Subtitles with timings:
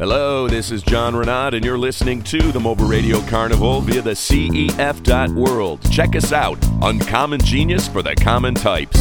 [0.00, 4.12] Hello, this is John Reneaud, and you're listening to the Mobile Radio Carnival via the
[4.12, 5.92] CEF.world.
[5.92, 8.98] Check us out, Uncommon Genius for the Common Types.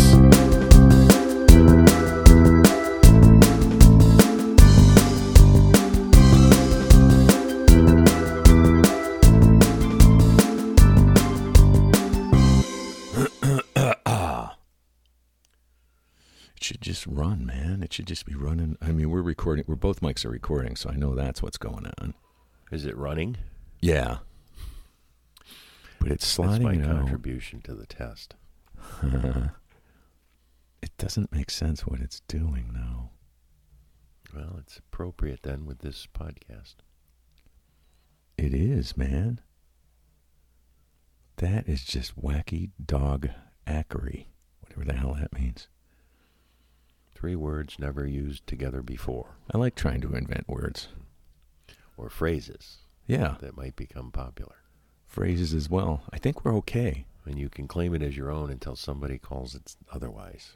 [17.90, 18.78] It should just be running.
[18.84, 19.66] I mean, we're recording.
[19.68, 22.14] We're both mics are recording, so I know that's what's going on.
[22.72, 23.38] Is it running?
[23.82, 24.20] Yeah,
[25.98, 26.68] but it's sliding.
[26.68, 27.00] That's my out.
[27.00, 28.36] contribution to the test.
[30.84, 33.10] it doesn't make sense what it's doing though.
[34.36, 36.76] Well, it's appropriate then with this podcast.
[38.38, 39.42] It is, man.
[41.38, 43.30] That is just wacky dog
[43.66, 44.28] ackery,
[44.60, 45.68] whatever the hell that means.
[47.20, 50.88] Three words never used together before, I like trying to invent words.
[51.98, 54.56] or phrases Yeah, that might become popular.
[55.06, 56.04] phrases as well.
[56.14, 57.06] I think we're okay.
[57.26, 60.56] And you can claim it as your own until somebody calls it otherwise.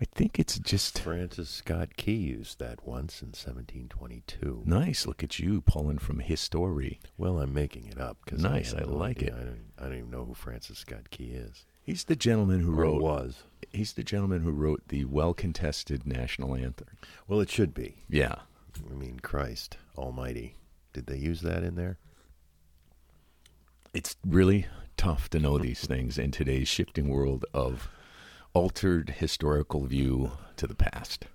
[0.00, 4.62] I think it's just Francis Scott Key used that once in 1722.
[4.66, 5.04] nice.
[5.06, 7.00] Look at you pulling from history.
[7.18, 9.34] Well, I'm making it up because Nice, I, I like idea.
[9.34, 9.40] it.
[9.40, 11.64] I don't, I don't even know who Francis Scott Key is.
[11.84, 13.02] He's the gentleman who wrote.
[13.02, 13.42] was.
[13.70, 16.88] He's the gentleman who wrote the well-contested national anthem.
[17.28, 18.04] Well, it should be.
[18.08, 18.36] Yeah,
[18.90, 20.56] I mean, Christ Almighty.
[20.92, 21.98] Did they use that in there?
[23.92, 27.88] it's really tough to know these things in today's shifting world of
[28.52, 31.26] altered historical view to the past.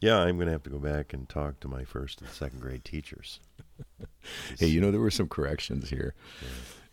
[0.00, 2.60] Yeah, I'm going to have to go back and talk to my first and second
[2.60, 3.40] grade teachers.
[4.58, 6.14] Hey, you know there were some corrections here.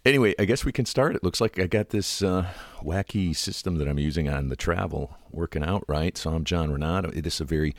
[0.05, 1.17] Anyway, I guess we can start.
[1.17, 2.47] It looks like I got this uh,
[2.81, 6.17] wacky system that I'm using on the travel working out right.
[6.17, 7.16] So I'm John Reneaud.
[7.16, 7.75] It is a very,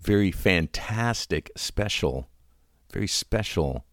[0.00, 2.28] very fantastic, special,
[2.92, 3.84] very special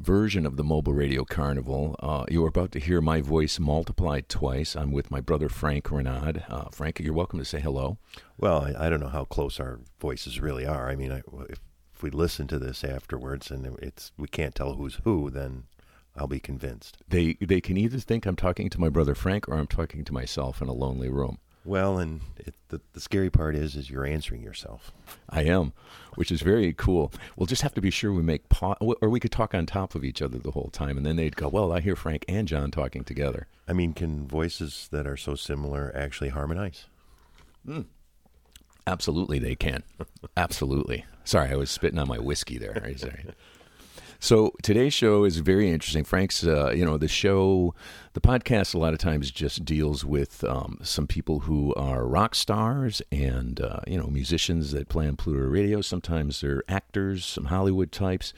[0.00, 1.94] version of the Mobile Radio Carnival.
[2.00, 4.74] Uh, you're about to hear my voice multiplied twice.
[4.74, 6.42] I'm with my brother Frank Reneaud.
[6.50, 7.98] Uh, Frank, you're welcome to say hello.
[8.38, 10.90] Well, I, I don't know how close our voices really are.
[10.90, 11.60] I mean, I, if,
[11.94, 15.64] if we listen to this afterwards and it's we can't tell who's who, then
[16.16, 16.98] I'll be convinced.
[17.08, 20.12] They they can either think I'm talking to my brother Frank or I'm talking to
[20.12, 21.38] myself in a lonely room.
[21.64, 24.92] Well, and it, the the scary part is, is you're answering yourself.
[25.30, 25.72] I am,
[26.16, 27.12] which is very cool.
[27.36, 29.94] We'll just have to be sure we make pa- or we could talk on top
[29.94, 32.48] of each other the whole time, and then they'd go, "Well, I hear Frank and
[32.48, 36.86] John talking together." I mean, can voices that are so similar actually harmonize?
[37.64, 37.82] Hmm.
[38.86, 39.84] Absolutely, they can.
[40.36, 41.04] Absolutely.
[41.24, 42.74] Sorry, I was spitting on my whiskey there.
[42.96, 43.24] Sorry.
[44.22, 46.04] So today's show is very interesting.
[46.04, 47.74] Frank's, uh, you know, the show,
[48.12, 52.36] the podcast, a lot of times just deals with um, some people who are rock
[52.36, 55.80] stars and uh, you know musicians that play on Pluto Radio.
[55.80, 58.32] Sometimes they're actors, some Hollywood types.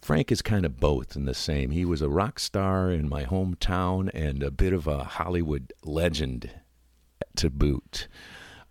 [0.00, 1.72] Frank is kind of both in the same.
[1.72, 6.48] He was a rock star in my hometown and a bit of a Hollywood legend
[7.36, 8.08] to boot.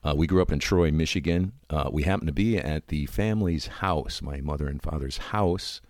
[0.03, 1.51] Uh, we grew up in Troy, Michigan.
[1.69, 5.81] Uh, we happened to be at the family's house, my mother and father's house.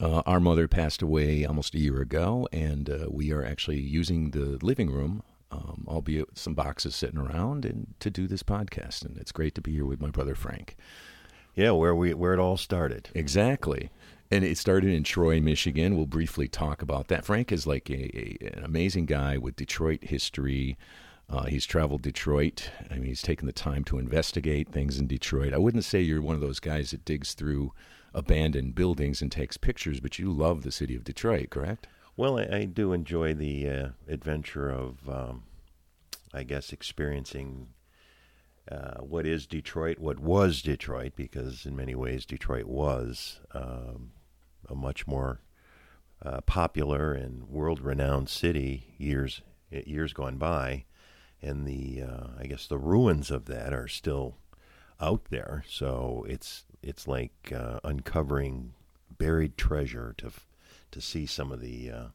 [0.00, 4.30] Uh, our mother passed away almost a year ago, and uh, we are actually using
[4.30, 9.04] the living room, um, albeit with some boxes sitting around, and to do this podcast.
[9.04, 10.74] And it's great to be here with my brother Frank.
[11.54, 13.10] Yeah, where we where it all started.
[13.14, 13.90] Exactly.
[14.30, 15.96] And it started in Troy, Michigan.
[15.96, 17.24] We'll briefly talk about that.
[17.24, 20.78] Frank is like a, a an amazing guy with Detroit history.
[21.28, 22.70] Uh, he's traveled Detroit.
[22.90, 25.52] I mean, he's taken the time to investigate things in Detroit.
[25.52, 27.72] I wouldn't say you're one of those guys that digs through
[28.14, 31.86] abandoned buildings and takes pictures, but you love the city of Detroit, correct?
[32.16, 35.44] Well, I, I do enjoy the uh, adventure of, um,
[36.34, 37.68] I guess, experiencing
[38.70, 44.12] uh, what is Detroit, what was Detroit, because in many ways Detroit was um,
[44.68, 45.40] a much more
[46.22, 50.84] uh, popular and world-renowned city years years gone by,
[51.40, 54.36] and the uh, I guess the ruins of that are still
[55.00, 55.64] out there.
[55.68, 58.72] So it's it's like uh, uncovering
[59.18, 60.30] buried treasure to
[60.90, 62.06] to see some of the uh,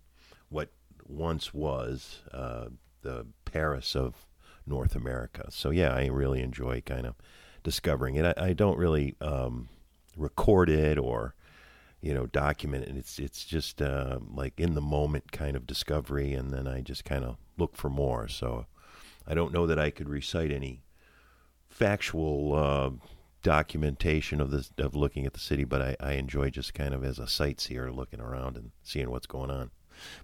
[0.50, 0.70] what
[1.08, 2.68] once was uh,
[3.02, 4.26] the Paris of
[4.66, 5.48] North America.
[5.50, 7.16] So yeah, I really enjoy kind of
[7.64, 8.26] discovering it.
[8.38, 9.70] I, I don't really um,
[10.18, 11.36] record it or
[12.02, 12.98] you know document it.
[12.98, 17.06] It's it's just uh, like in the moment kind of discovery, and then I just
[17.06, 18.28] kind of look for more.
[18.28, 18.66] So
[19.28, 20.82] I don't know that I could recite any
[21.76, 22.90] factual uh,
[23.44, 27.04] documentation of this of looking at the city, but I, I enjoy just kind of
[27.04, 29.72] as a sightseer looking around and seeing what's going on.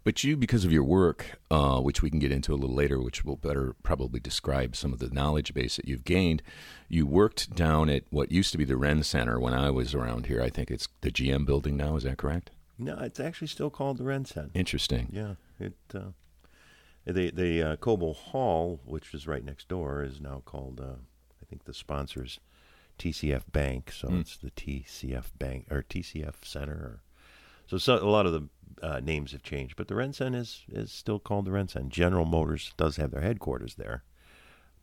[0.03, 2.99] But you, because of your work, uh, which we can get into a little later,
[2.99, 6.41] which will better probably describe some of the knowledge base that you've gained,
[6.89, 10.25] you worked down at what used to be the Ren Center when I was around
[10.25, 10.41] here.
[10.41, 11.95] I think it's the GM building now.
[11.95, 12.51] Is that correct?
[12.77, 14.51] No, it's actually still called the Ren Center.
[14.53, 15.09] Interesting.
[15.11, 15.73] Yeah, it.
[15.93, 16.11] Uh,
[17.05, 20.81] the the uh, Cobo Hall, which is right next door, is now called.
[21.51, 22.39] I think the sponsor is
[22.97, 24.21] TCF Bank, so Mm.
[24.21, 26.73] it's the TCF Bank or TCF Center.
[26.75, 26.99] Or,
[27.67, 28.47] so, so a lot of the
[28.81, 31.89] uh, names have changed, but the RenCen is is still called the RenCen.
[31.89, 34.03] General Motors does have their headquarters there,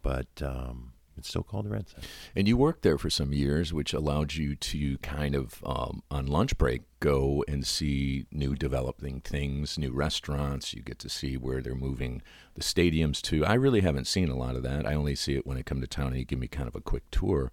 [0.03, 2.03] but um, it's still called the RenCen.
[2.37, 6.27] And you worked there for some years, which allowed you to kind of, um, on
[6.27, 10.75] lunch break, go and see new developing things, new restaurants.
[10.75, 12.23] You get to see where they're moving
[12.55, 13.45] the stadiums to.
[13.45, 14.87] I really haven't seen a lot of that.
[14.87, 16.75] I only see it when I come to town and you give me kind of
[16.75, 17.53] a quick tour.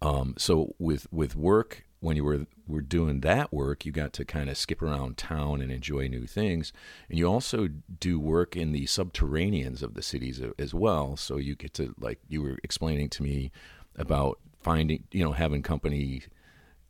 [0.00, 4.24] Um, so with with work, when you were were doing that work, you got to
[4.24, 6.72] kind of skip around town and enjoy new things.
[7.08, 11.16] And you also do work in the subterraneans of the cities as well.
[11.16, 13.50] So you get to like you were explaining to me
[13.96, 16.22] about finding, you know, having company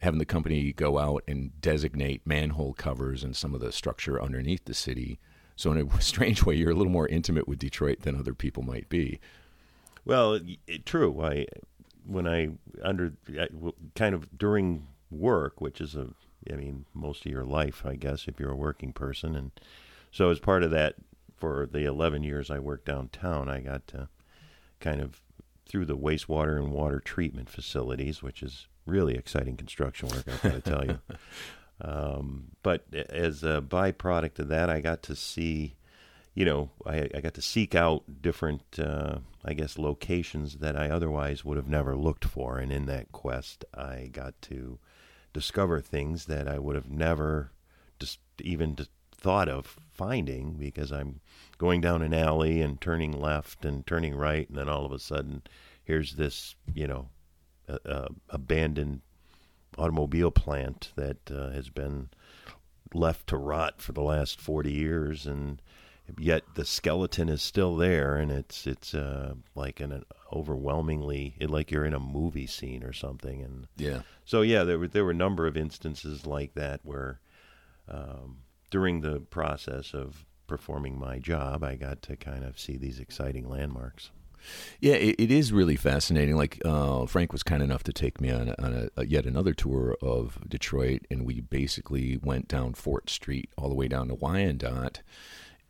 [0.01, 4.65] having the company go out and designate manhole covers and some of the structure underneath
[4.65, 5.19] the city.
[5.57, 8.63] So in a strange way, you're a little more intimate with Detroit than other people
[8.63, 9.21] might be.
[10.05, 11.21] Well, it, true.
[11.23, 11.47] I
[12.07, 12.51] when I
[12.83, 13.49] under I,
[13.95, 16.09] kind of during work, which is a
[16.51, 19.51] I mean most of your life, I guess, if you're a working person, and
[20.11, 20.95] so as part of that,
[21.37, 24.09] for the 11 years I worked downtown, I got to
[24.81, 25.21] kind of
[25.67, 30.25] through the wastewater and water treatment facilities, which is really exciting construction work.
[30.27, 30.99] I've got to tell you.
[31.81, 35.77] Um, but as a byproduct of that, I got to see
[36.39, 40.89] you know, I, I got to seek out different, uh, I guess, locations that I
[40.89, 42.59] otherwise would have never looked for.
[42.59, 44.79] And in that quest, I got to
[45.33, 47.53] discover things that I would have never
[47.99, 48.77] just even
[49.13, 51.21] thought of finding because I'm
[51.59, 54.49] going down an alley and turning left and turning right.
[54.49, 55.43] And then all of a sudden,
[55.85, 57.09] here's this, you know,
[57.69, 59.01] uh, uh, abandoned
[59.77, 62.09] automobile plant that uh, has been
[62.95, 65.27] left to rot for the last 40 years.
[65.27, 65.61] And
[66.19, 71.71] yet the skeleton is still there and it's it's uh, like an, an overwhelmingly like
[71.71, 74.01] you're in a movie scene or something and Yeah.
[74.25, 77.21] so yeah there were there were a number of instances like that where
[77.89, 78.39] um,
[78.71, 83.49] during the process of performing my job I got to kind of see these exciting
[83.49, 84.11] landmarks
[84.81, 86.37] Yeah, it, it is really fascinating.
[86.37, 89.27] Like uh, Frank was kind enough to take me on, a, on a, a yet
[89.27, 94.07] another tour of Detroit, and we basically went down Fort Street all the way down
[94.09, 95.03] to Wyandotte,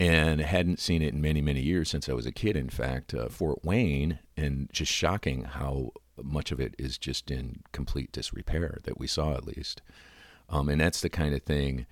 [0.01, 2.57] and hadn't seen it in many many years since I was a kid.
[2.57, 5.93] In fact, uh, Fort Wayne, and just shocking how
[6.23, 9.83] much of it is just in complete disrepair that we saw at least,
[10.49, 11.87] um, and that's the kind of thing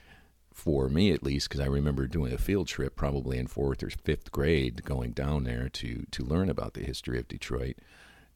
[0.53, 3.91] for me at least, because I remember doing a field trip probably in fourth or
[3.91, 7.77] fifth grade, going down there to to learn about the history of Detroit.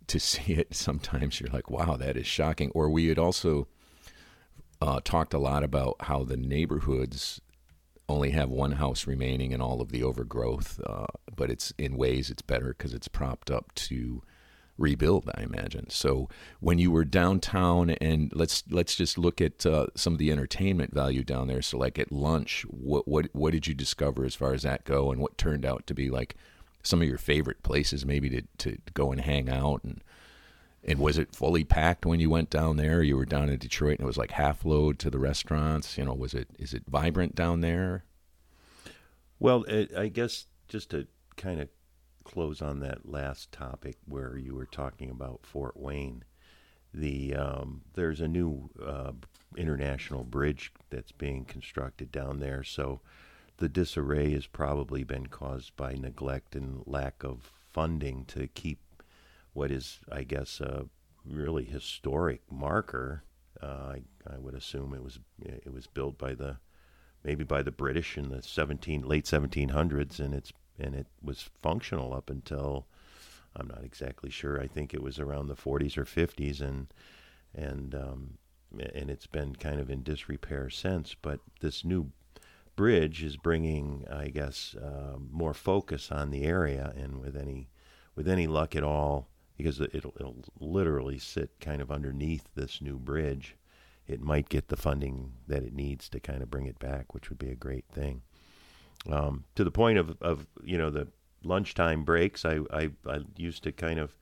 [0.09, 3.69] To see it, sometimes you're like, "Wow, that is shocking." Or we had also
[4.83, 7.41] uh, talked a lot about how the neighborhoods
[8.11, 12.31] only have one house remaining in all of the overgrowth, uh, but it's in ways
[12.31, 14.23] it's better because it's propped up to
[14.77, 15.31] rebuild.
[15.35, 15.91] I imagine.
[15.91, 16.29] So
[16.61, 20.93] when you were downtown, and let's let's just look at uh, some of the entertainment
[20.93, 21.63] value down there.
[21.63, 25.11] So like at lunch, what what what did you discover as far as that go,
[25.13, 26.37] and what turned out to be like
[26.83, 30.03] some of your favorite places, maybe to to go and hang out and.
[30.83, 33.03] And was it fully packed when you went down there?
[33.03, 35.99] You were down in Detroit, and it was like half load to the restaurants.
[35.99, 38.05] You know, was it is it vibrant down there?
[39.41, 41.69] well it, I guess just to kind of
[42.23, 46.23] close on that last topic where you were talking about Fort Wayne
[46.93, 49.13] the um, there's a new uh,
[49.57, 52.65] international bridge that's being constructed down there.
[52.65, 53.01] So
[53.59, 58.81] the disarray has probably been caused by neglect and lack of funding to keep
[59.61, 60.87] what is, I guess, a
[61.23, 63.25] really historic marker.
[63.63, 66.57] Uh, I, I would assume it was it was built by the
[67.23, 72.15] maybe by the British in the 17 late 1700s, and it's and it was functional
[72.15, 72.87] up until
[73.55, 74.59] I'm not exactly sure.
[74.59, 76.87] I think it was around the 40s or 50s, and
[77.55, 78.39] and um,
[78.95, 81.15] and it's been kind of in disrepair since.
[81.21, 82.13] But this new
[82.77, 87.69] bridge is bringing, I guess, uh, more focus on the area, and with any
[88.17, 89.30] with any luck at all,
[89.63, 93.57] because it'll it'll literally sit kind of underneath this new bridge.
[94.07, 97.29] It might get the funding that it needs to kind of bring it back, which
[97.29, 98.23] would be a great thing.
[99.11, 101.09] Um, to the point of, of you know the
[101.45, 104.17] lunchtime breaks, I, I I used to kind of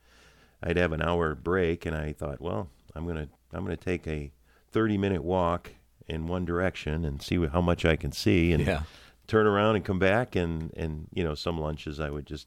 [0.63, 4.31] I'd have an hour break, and I thought, well, I'm gonna I'm gonna take a
[4.71, 5.73] 30 minute walk
[6.07, 8.83] in one direction and see how much I can see, and Yeah.
[9.27, 12.47] turn around and come back, and and you know some lunches I would just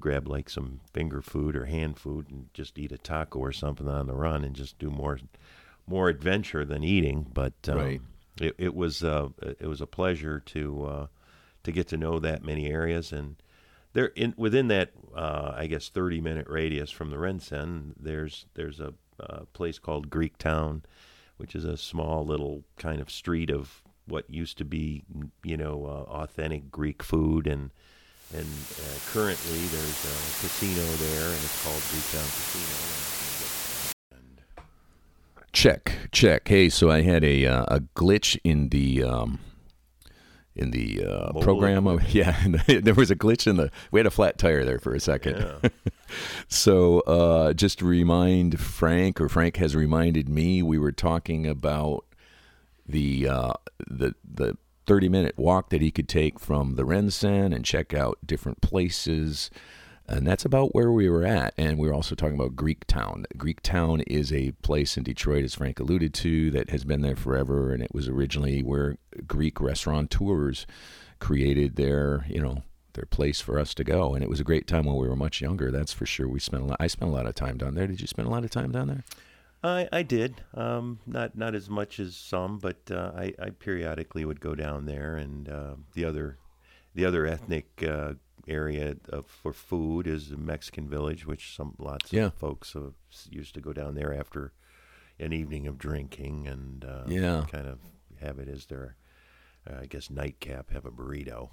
[0.00, 3.88] grab like some finger food or hand food and just eat a taco or something
[3.88, 5.18] on the run and just do more
[5.86, 7.26] more adventure than eating.
[7.32, 8.00] But um, Right.
[8.40, 11.06] it, it was uh, it was a pleasure to uh,
[11.64, 13.36] to get to know that many areas and
[13.92, 18.80] there in within that uh, I guess thirty minute radius from the RenCen there's there's
[18.80, 20.82] a, uh place called Greek Town,
[21.36, 25.02] which is a small little kind of street of what used to be
[25.44, 27.70] you know uh, authentic Greek food and
[28.34, 32.76] and uh, currently there's a casino there and it's called Greek Town Casino.
[34.12, 34.40] And,
[35.52, 36.46] Check, check.
[36.46, 39.40] Hey, so I had a uh, a glitch in the um,
[40.54, 41.86] in the uh, program.
[41.86, 43.70] Of, yeah, there was a glitch in the.
[43.90, 45.36] We had a flat tire there for a second.
[45.62, 45.68] yeah.
[46.48, 52.04] So uh, just to remind Frank, or Frank has reminded me, we were talking about
[52.84, 53.52] the uh,
[53.88, 54.56] the the
[54.90, 59.48] thirty minute walk that he could take from the RenCen and check out different places.
[60.08, 61.54] And that's about where we were at.
[61.56, 63.24] And we were also talking about Greek Town.
[63.36, 67.14] Greek Town is a place in Detroit, as Frank alluded to, that has been there
[67.14, 67.72] forever.
[67.72, 70.66] And it was originally where Greek restaurateurs
[71.20, 74.14] created their, you know, their place for us to go.
[74.14, 75.70] And it was a great time when we were much younger.
[75.70, 76.26] That's for sure.
[76.26, 76.78] We spent a lot.
[76.80, 77.86] I spent a lot of time down there.
[77.86, 79.04] Did you spend a lot of time down there?
[79.62, 84.24] I, I did um, not not as much as some, but uh, I, I periodically
[84.24, 86.38] would go down there, and uh, the other
[86.94, 88.14] the other ethnic uh,
[88.48, 92.26] area of, for food is the Mexican village, which some lots Yeah.
[92.26, 92.90] of folks uh,
[93.28, 94.52] used to go down there after
[95.18, 97.44] an evening of drinking and uh, Yeah.
[97.50, 97.78] kind of
[98.20, 98.96] have it as their
[99.70, 101.50] uh, I guess nightcap, have a burrito.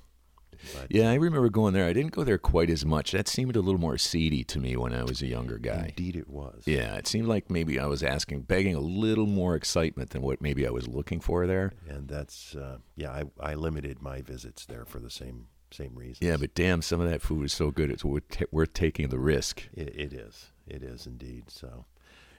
[0.75, 1.85] But, Yeah, I remember going there.
[1.85, 3.11] I didn't go there quite as much.
[3.11, 5.93] That seemed a little more seedy to me when I was a younger guy.
[5.97, 6.63] Indeed, it was.
[6.65, 10.41] Yeah, it seemed like maybe I was asking, begging a little more excitement than what
[10.41, 11.73] maybe I was looking for there.
[11.87, 13.11] and that's uh, yeah.
[13.11, 16.25] I, I limited my visits there for the same same reason.
[16.25, 19.19] Yeah, but damn, some of that food is so good, it's worth, worth taking the
[19.19, 19.67] risk.
[19.73, 20.51] It, it is.
[20.65, 21.49] It is indeed.
[21.49, 21.85] So,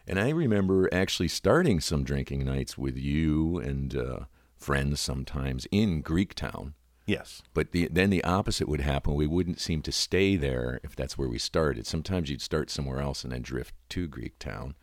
[0.07, 4.21] And I remember actually starting some drinking nights with you and uh,
[4.57, 6.75] friends sometimes in Greek Town.
[7.09, 7.43] Yes.
[7.55, 9.15] But the, then the opposite would happen.
[9.15, 11.87] We wouldn't seem to stay there if that's where we started.
[11.87, 14.75] Sometimes you'd start somewhere else and then drift to Greek Town.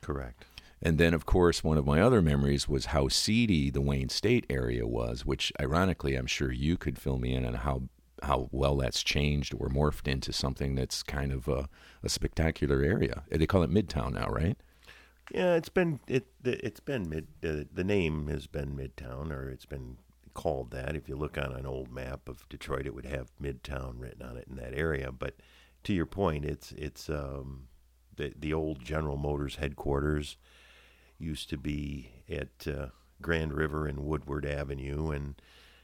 [0.00, 0.44] Correct.
[0.82, 4.44] And then, of course, one of my other memories was how seedy the Wayne State
[4.50, 7.82] area was, which, ironically, I'm sure you could fill me in on how
[8.22, 11.68] how well that's changed or morphed into something that's kind of a,
[12.02, 13.24] a spectacular area.
[13.28, 14.56] They call it Midtown now, right?
[15.32, 16.26] Yeah, it's been it.
[16.44, 17.28] It's been mid.
[17.42, 19.96] Uh, the name has been Midtown, or it's been
[20.34, 20.96] called that.
[20.96, 24.36] If you look on an old map of Detroit, it would have Midtown written on
[24.36, 25.10] it in that area.
[25.12, 25.36] But
[25.84, 27.68] to your point, it's it's um,
[28.16, 30.36] the the old General Motors headquarters
[31.18, 32.86] used to be at uh,
[33.22, 35.40] Grand River and Woodward Avenue, and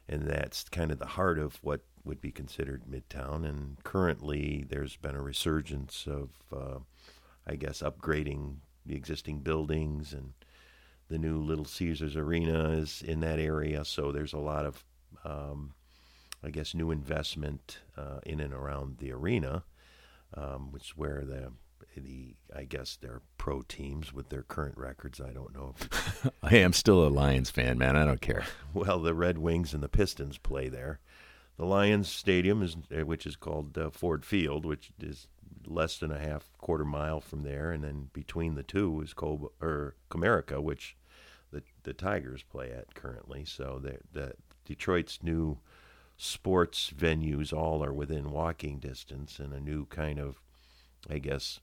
[0.09, 3.49] and that's kind of the heart of what would be considered Midtown.
[3.49, 6.79] And currently, there's been a resurgence of, uh,
[7.47, 10.33] I guess, upgrading the existing buildings, and
[11.11, 13.85] the new Little Caesars Arena is in that area.
[13.85, 14.85] So there's a lot of,
[15.25, 15.75] um,
[16.43, 19.65] I guess, new investment uh, in and around the arena,
[20.35, 21.53] um, which is where the
[21.97, 25.21] the I guess their pro teams with their current records.
[25.21, 27.97] I don't know if Hey, I'm still a Lions fan, man.
[27.97, 28.45] I don't care.
[28.75, 31.01] well, the Red Wings and the Pistons play there.
[31.57, 35.27] The Lions Stadium is, uh, which is called uh, Ford Field, which is
[35.67, 39.53] less than a half quarter mile from there, and then between the two is Col-
[39.61, 40.97] or Comerica, which
[41.83, 43.45] the Tigers play at currently.
[43.45, 44.35] So the the
[44.65, 45.59] Detroit's new
[46.17, 50.41] sports venues all are within walking distance, and a new kind of,
[51.09, 51.61] I guess,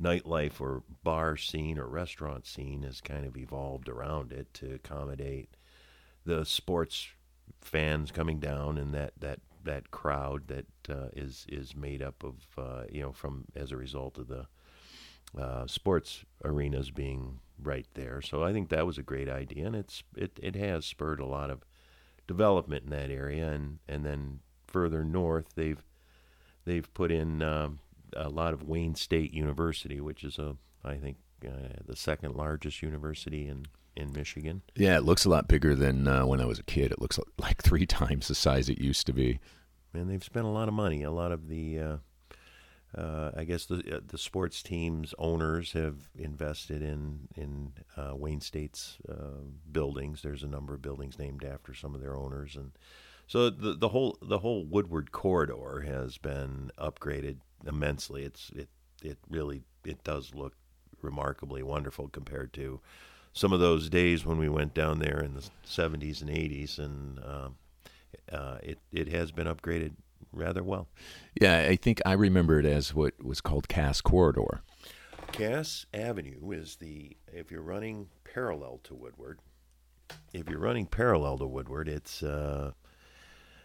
[0.00, 5.56] nightlife or bar scene or restaurant scene has kind of evolved around it to accommodate
[6.24, 7.08] the sports
[7.60, 12.34] fans coming down and that that that crowd that uh, is is made up of
[12.58, 14.46] uh, you know from as a result of the
[15.40, 18.20] uh, sports arenas being right there.
[18.22, 21.26] So I think that was a great idea, and it's it, it has spurred a
[21.26, 21.64] lot of
[22.26, 25.82] development in that area, and and then further north they've
[26.64, 27.78] they've put in um,
[28.14, 32.82] a lot of Wayne State University, which is a I think uh, the second largest
[32.82, 34.62] university in in Michigan.
[34.74, 36.92] Yeah, it looks a lot bigger than uh, when I was a kid.
[36.92, 39.40] It looks like three times the size it used to be.
[39.94, 41.02] and they've spent a lot of money.
[41.02, 41.96] A lot of the, uh,
[42.96, 48.40] uh, I guess the uh, the sports teams owners have invested in in uh, Wayne
[48.40, 50.22] State's uh, buildings.
[50.22, 52.72] There's a number of buildings named after some of their owners, and
[53.26, 58.24] so the the whole the whole Woodward corridor has been upgraded immensely.
[58.24, 58.68] It's it
[59.02, 60.54] it really it does look
[61.02, 62.80] remarkably wonderful compared to
[63.32, 67.18] some of those days when we went down there in the 70s and 80s and
[67.18, 67.56] um,
[68.32, 69.92] uh, it it has been upgraded
[70.36, 70.88] rather well.
[71.40, 74.62] Yeah, I think I remember it as what was called Cass Corridor.
[75.32, 79.40] Cass Avenue is the if you're running parallel to Woodward.
[80.32, 82.72] If you're running parallel to Woodward, it's uh,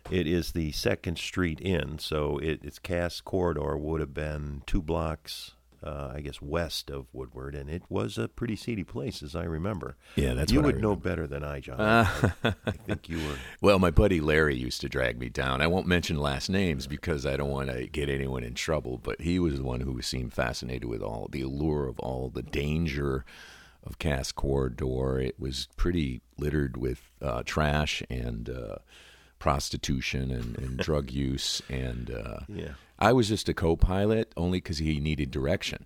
[0.09, 4.81] it is the Second Street in, so it, it's Cass Corridor would have been two
[4.81, 5.51] blocks,
[5.83, 9.43] uh, I guess, west of Woodward, and it was a pretty seedy place, as I
[9.43, 9.97] remember.
[10.15, 11.81] Yeah, that's you what I would know better than I, John.
[11.81, 12.07] I,
[12.43, 13.35] I think you were.
[13.61, 15.61] Well, my buddy Larry used to drag me down.
[15.61, 19.21] I won't mention last names because I don't want to get anyone in trouble, but
[19.21, 23.25] he was the one who seemed fascinated with all the allure of all the danger
[23.83, 25.19] of Cass Corridor.
[25.19, 28.75] It was pretty littered with uh, trash and uh,
[29.41, 31.61] prostitution and, and drug use.
[31.69, 35.85] And uh, Yeah, I was just a co pilot only because he needed direction.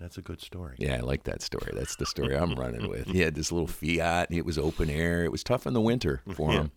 [0.00, 0.74] that's a good story.
[0.78, 1.70] Yeah, I like that story.
[1.74, 3.06] That's the story I'm running with.
[3.06, 4.28] He had this little Fiat.
[4.30, 5.24] It was open air.
[5.24, 6.70] It was tough in the winter for him.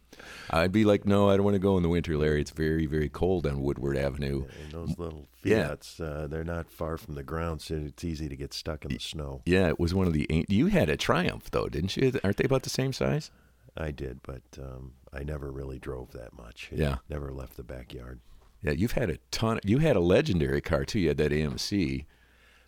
[0.50, 2.42] I'd be like, no, I don't want to go in the winter, Larry.
[2.42, 4.46] It's very, very cold on Woodward Avenue.
[4.64, 5.68] And those little Yeah.
[5.68, 8.92] Fiats, uh, they're not far from the ground, so it's easy to get stuck in
[8.92, 9.42] the snow.
[9.46, 10.26] Yeah, it was one of the.
[10.48, 12.12] You had a Triumph though, didn't you?
[12.24, 13.32] Aren't they about the same size?
[13.78, 16.70] I did, but um, I never really drove that much.
[16.72, 16.98] It Yeah.
[17.10, 18.20] never left the backyard.
[18.62, 19.60] Yeah, you've had a ton.
[19.64, 21.00] You had a legendary car too.
[21.00, 22.06] You had that AMC.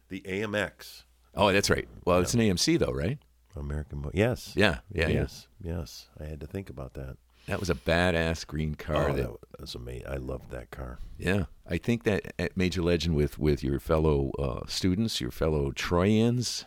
[0.09, 1.03] The AMX,
[1.35, 1.87] Oh, that's right.
[2.05, 3.19] Well, it's an AMC though, right?
[3.55, 3.99] American.
[4.01, 4.53] Mo- yes.
[4.55, 5.13] Yeah, yeah, yeah.
[5.21, 5.47] yes.
[5.61, 6.07] Yes.
[6.19, 7.17] I had to think about that.
[7.47, 9.09] That was a badass green car.
[9.09, 10.07] oh, that, that was amazing.
[10.07, 10.99] I loved that car.
[11.17, 15.71] Yeah, I think that at Major Legend with with your fellow uh, students, your fellow
[15.71, 16.65] Troyans,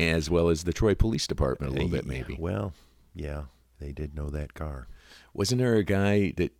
[0.00, 2.36] as well as the Troy Police Department a little bit, maybe.
[2.40, 2.72] Well,
[3.14, 3.44] yeah,
[3.78, 4.88] they did know that car.
[5.36, 6.52] Wasn't there a guy that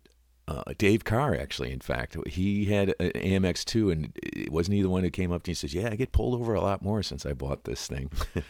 [0.47, 1.71] uh, Dave Carr actually?
[1.71, 5.31] In fact, he had an AMX two, and it wasn't he the one who came
[5.31, 7.33] up to you and says, "Yeah, I get pulled over a lot more since I
[7.33, 8.11] bought this thing."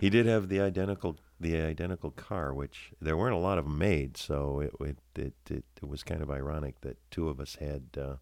[0.00, 3.76] He did have the identical the identical car, which there weren't a lot of them
[3.78, 7.56] made, so it it it, it, it was kind of ironic that two of us
[7.56, 8.16] had, uh,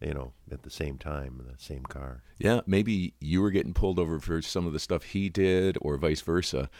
[0.00, 2.22] you know, at the same time the same car.
[2.38, 5.96] yeah, maybe you were getting pulled over for some of the stuff he did, or
[5.96, 6.70] vice versa.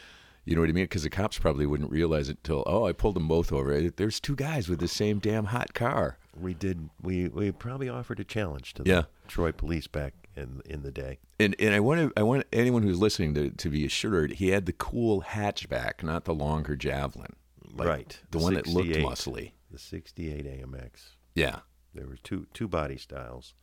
[0.45, 0.85] You know what I mean?
[0.85, 3.81] Because the cops probably wouldn't realize it until, oh, I pulled them both over.
[3.91, 6.19] There's two guys with the same damn hot car.
[6.39, 6.89] We did.
[7.01, 9.03] We we probably offered a challenge to the Yeah.
[9.29, 11.19] Troy police back in in the day.
[11.39, 14.49] And and I want to, I want anyone who's listening to, to be assured he
[14.49, 17.35] had the cool hatchback, not the longer Javelin,
[17.75, 18.21] Like, right.
[18.31, 19.53] The one that looked muscly.
[19.71, 21.17] The '68 AMX.
[21.35, 21.61] Yeah,
[21.95, 23.55] There were two two body styles,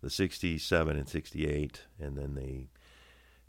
[0.00, 2.68] the '67 and '68, and then they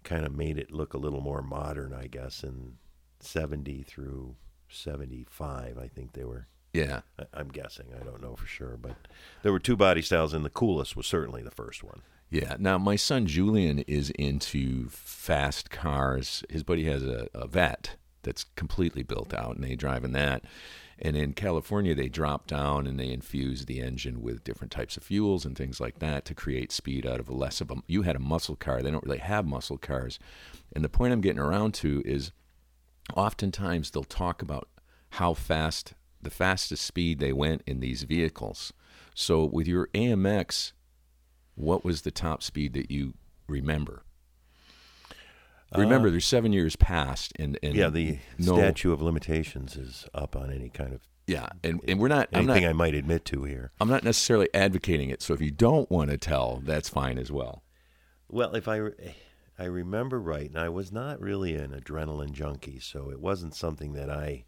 [0.04, 2.74] kind of made it look a little more modern, I guess, in
[3.20, 4.36] '70 through
[4.68, 5.78] '75.
[5.78, 6.48] I think they were.
[6.74, 7.02] yeah.
[7.20, 7.88] I- I'm guessing.
[8.00, 8.96] I don't know for sure, but
[9.42, 12.02] there were two body styles, and the coolest was certainly the first one.
[12.30, 12.56] Yeah.
[12.60, 16.44] Now, my son Julian is into fast cars.
[16.50, 20.44] His buddy has a, a vet that's completely built out, and they drive in that.
[21.00, 25.04] And in California, they drop down and they infuse the engine with different types of
[25.04, 27.76] fuels and things like that to create speed out of less of a.
[27.88, 28.82] You had a muscle car.
[28.82, 30.20] They don't really have muscle cars.
[30.74, 32.32] And the point I'm getting around to is
[33.16, 34.70] oftentimes they'll talk about
[35.12, 38.74] how fast, the fastest speed they went in these vehicles.
[39.14, 40.74] So with your AMX,
[41.56, 43.14] what was the top speed that you
[43.48, 44.04] remember?
[45.82, 50.08] Remember, there's seven years past, and, and Uh, yeah, the no, statute of limitations is
[50.14, 52.28] up on any kind of yeah, and, and we're not.
[52.34, 52.70] I'm anything not.
[52.70, 53.72] I might admit to here.
[53.80, 55.22] I'm not necessarily advocating it.
[55.22, 57.64] So if you don't want to tell, that's fine as well.
[58.28, 58.82] Well, if I,
[59.58, 63.94] I remember right, and I was not really an adrenaline junkie, so it wasn't something
[63.94, 64.46] that I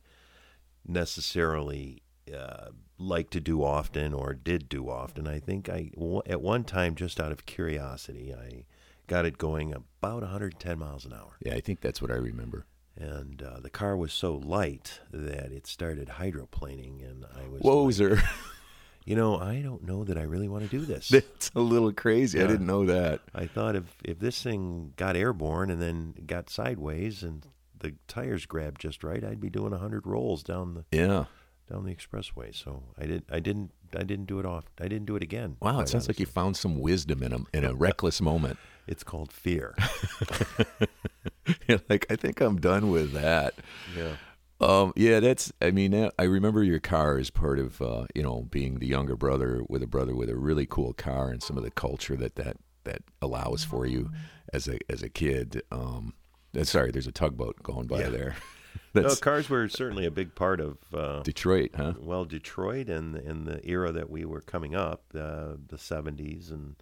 [0.85, 2.01] necessarily
[2.35, 5.27] uh, like to do often or did do often.
[5.27, 5.91] I think I
[6.25, 8.65] at one time, just out of curiosity, I
[9.08, 11.36] got it going about 110 miles an hour.
[11.46, 12.65] Yeah, I think that's what I remember.
[12.98, 17.84] And uh, the car was so light that it started hydroplaning, and I was, Whoa,
[17.84, 18.22] like, sir,
[19.06, 21.08] you know, I don't know that I really want to do this.
[21.10, 22.41] that's a little crazy.
[22.41, 23.22] I didn't know that.
[23.34, 27.46] I thought if if this thing got airborne and then got sideways and
[27.78, 31.26] the tires grabbed just right, I'd be doing hundred rolls down the Yeah.
[31.70, 32.56] down the expressway.
[32.56, 34.63] So I did I didn't I didn't do it off.
[34.80, 35.58] I didn't do it again.
[35.62, 38.58] Wow, it sounds like you found some wisdom in a in a reckless moment.
[38.88, 39.76] It's called fear.
[41.89, 43.54] Like, I think I'm done with that.
[43.95, 44.15] yeah.
[44.60, 45.52] Um, yeah, that's.
[45.62, 49.15] I mean, I remember your car as part of uh, you know being the younger
[49.15, 52.36] brother with a brother with a really cool car and some of the culture that
[52.36, 54.10] that that allows for you
[54.54, 55.62] as a as a kid.
[55.71, 56.13] Um,
[56.58, 58.10] uh, sorry, there's a tugboat going by Yeah.
[58.10, 58.36] there.
[58.93, 61.93] No, cars were certainly a big part of uh, Detroit, huh?
[62.00, 66.76] well Detroit and in the era that we were coming up, uh, the '70s and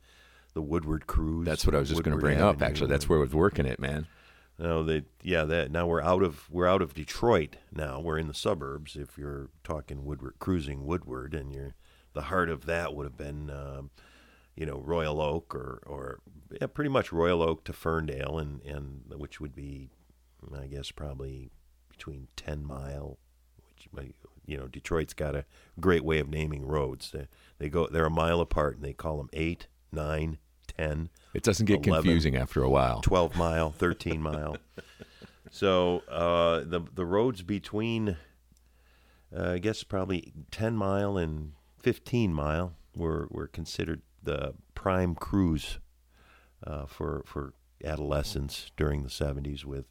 [0.54, 1.46] the Woodward Cruise.
[1.46, 2.62] That's what I was just going to bring up.
[2.62, 4.08] Actually, that's where I was working it, man.
[4.60, 8.00] No, they yeah that now we're out of we're out of Detroit now.
[8.00, 8.96] We're in the suburbs.
[8.96, 11.76] If you're talking Woodward cruising Woodward, and you're
[12.14, 13.90] the heart of that would have been um,
[14.56, 16.20] you know Royal Oak or or
[16.62, 19.90] yeah, pretty much Royal Oak to Ferndale, and and which would be
[20.56, 21.50] I guess probably
[21.90, 23.18] between ten mile,
[23.66, 23.88] which
[24.46, 25.46] you know Detroit's got a
[25.80, 27.12] great way of naming roads.
[27.12, 31.10] They, they go they're a mile apart, and they call them eight, nine, ten.
[31.34, 33.02] It doesn't get 11, confusing after a while.
[33.02, 34.58] 12 mile, 13 mile.
[35.52, 38.18] So uh, the the roads between,
[39.36, 45.80] uh, I guess, probably 10 mile and 15 mile were, were considered the prime cruise
[46.66, 49.86] uh, for for adolescents during the 70s with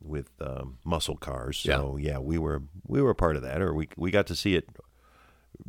[0.00, 1.58] with um, muscle cars.
[1.58, 2.18] So yeah.
[2.18, 4.68] we were we were a part of that, or we we got to see it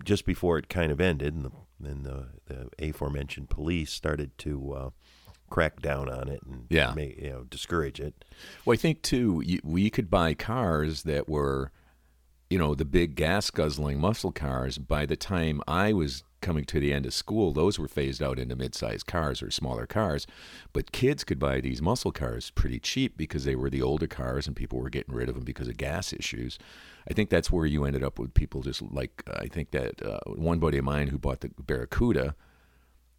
[0.03, 1.51] just before it kind of ended, and the
[1.86, 4.89] and the, the aforementioned police started to uh,
[5.50, 6.93] crack down on it and Yeah.
[6.96, 8.26] make, you know discourage it.
[8.65, 11.72] Well, I think too, we could buy cars that were,
[12.50, 14.78] you know, the big gas guzzling muscle cars.
[14.78, 18.38] By the time I was coming to the end of school, those were phased out
[18.38, 20.27] into mid-sized cars or smaller cars.
[20.73, 24.45] But kids could buy these muscle cars pretty cheap because they were the older cars
[24.45, 26.60] and people were getting rid of them because of gas issues.
[27.10, 30.19] I think that's where you ended up with people just like I think that uh,
[30.25, 32.36] one buddy of mine who bought the Barracuda.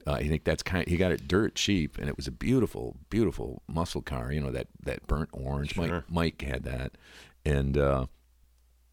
[0.07, 0.87] Uh, I think that's kind.
[0.87, 4.33] Of, he got it dirt cheap, and it was a beautiful, beautiful muscle car.
[4.33, 5.75] You know that that burnt orange.
[5.75, 5.87] Sure.
[5.87, 6.93] Mike Mike had that,
[7.45, 8.07] and uh,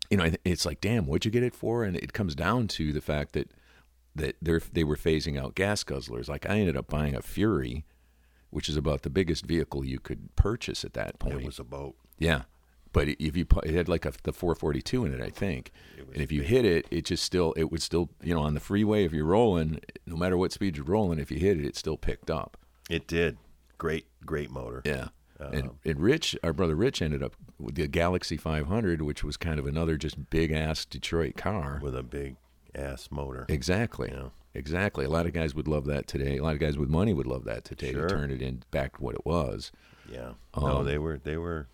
[0.09, 1.83] you know it's like, damn, what'd you get it for?
[1.83, 3.51] And it comes down to the fact that
[4.15, 6.27] that they they were phasing out gas guzzlers.
[6.29, 7.85] Like I ended up buying a Fury,
[8.49, 11.41] which is about the biggest vehicle you could purchase at that point.
[11.41, 11.95] It was a boat.
[12.19, 12.43] Yeah,
[12.93, 16.31] but if you it had like a the 442 in it, I think, and if
[16.31, 19.13] you hit it, it just still it would still you know on the freeway if
[19.13, 22.29] you're rolling, no matter what speed you're rolling, if you hit it, it still picked
[22.29, 22.57] up.
[22.89, 23.37] It did.
[23.77, 24.81] Great, great motor.
[24.85, 25.07] Yeah.
[25.39, 29.37] and, Um, and Rich, our brother Rich, ended up with the Galaxie 500, which was
[29.37, 31.79] kind of another just big ass Detroit car.
[31.81, 32.35] With a big
[32.75, 33.45] ass motor.
[33.49, 34.13] Exactly.
[34.53, 35.05] Exactly.
[35.05, 36.37] A lot of guys would love that today.
[36.37, 38.07] A lot of guys with money would love that today Sure.
[38.07, 39.71] to turn it in back to what it was.
[40.11, 40.33] Yeah.
[40.57, 41.67] no, Um, they were they were.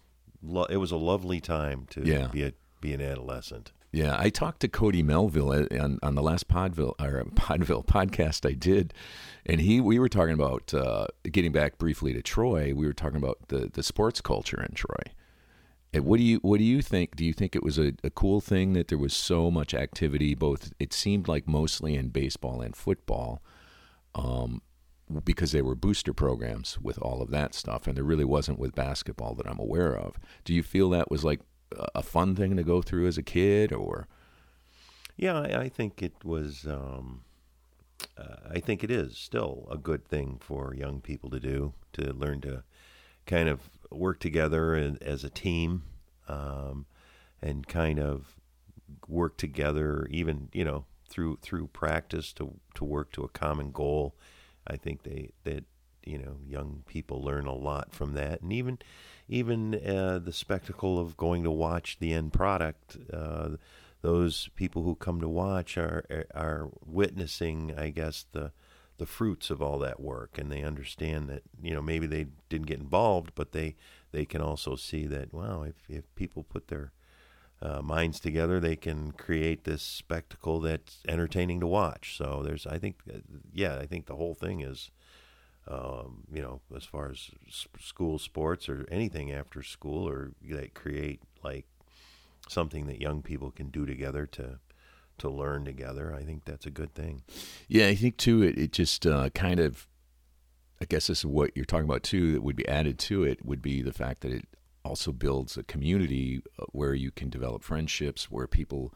[0.43, 2.27] Lo- it was a lovely time to Yeah.
[2.27, 3.71] be a be an adolescent.
[3.91, 8.47] Yeah, I talked to Cody Melville uh, on, on the last Podville or Podville podcast
[8.47, 8.93] I did,
[9.45, 12.73] and he we were talking about uh, getting back briefly to Troy.
[12.75, 15.11] We were talking about the, the sports culture in Troy.
[15.93, 17.15] And what do you what do you think?
[17.15, 20.35] Do you think it was a, a cool thing that there was so much activity?
[20.35, 23.41] Both it seemed like mostly in baseball and football,
[24.13, 24.61] um,
[25.23, 28.75] because they were booster programs with all of that stuff, and there really wasn't with
[28.75, 30.15] basketball that I'm aware of.
[30.43, 31.39] Do you feel that was like
[31.77, 34.07] a- a fun thing to go through as a kid, or
[35.15, 36.67] Yeah, I, I think it was.
[36.67, 37.23] Um,
[38.17, 42.13] uh, I think it is still a good thing for young people to do to
[42.13, 42.63] learn to
[43.25, 45.83] kind of work together and, as a team,
[46.27, 46.85] um,
[47.41, 48.37] and kind of
[49.07, 54.15] work together, even you know through through practice to to work to a common goal.
[54.65, 55.65] I think they that
[56.05, 58.79] you know young people learn a lot from that, and even
[59.27, 62.97] even uh, the spectacle of going to watch the end product.
[63.11, 63.51] Uh,
[64.01, 68.51] those people who come to watch are are witnessing, I guess, the
[68.97, 72.67] the fruits of all that work, and they understand that you know maybe they didn't
[72.67, 73.75] get involved, but they
[74.11, 76.91] they can also see that wow, if if people put their
[77.61, 82.15] uh, minds together, they can create this spectacle that's entertaining to watch.
[82.15, 83.19] So there's, I think, uh,
[83.51, 84.91] yeah, I think the whole thing is,
[85.67, 87.31] um, you know, as far as
[87.79, 91.65] school sports or anything after school, or that create like
[92.47, 94.59] something that young people can do together to
[95.19, 96.13] to learn together.
[96.13, 97.23] I think that's a good thing.
[97.67, 98.41] yeah, I think too.
[98.43, 99.87] It it just uh, kind of,
[100.81, 102.33] I guess this is what you're talking about too.
[102.33, 104.45] That would be added to it would be the fact that it
[104.83, 108.93] also builds a community uh, where you can develop friendships, where people,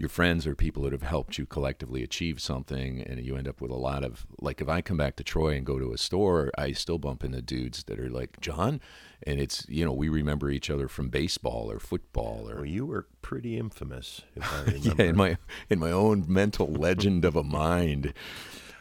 [0.00, 3.60] your friends are people that have helped you collectively achieve something, and you end up
[3.60, 4.62] with a lot of like.
[4.62, 7.42] If I come back to Troy and go to a store, I still bump into
[7.42, 8.80] dudes that are like John,
[9.22, 12.86] and it's you know we remember each other from baseball or football or Well, you
[12.86, 14.88] were pretty infamous, if I remember.
[15.02, 15.36] yeah, in my
[15.68, 18.14] in my own mental legend of a mind.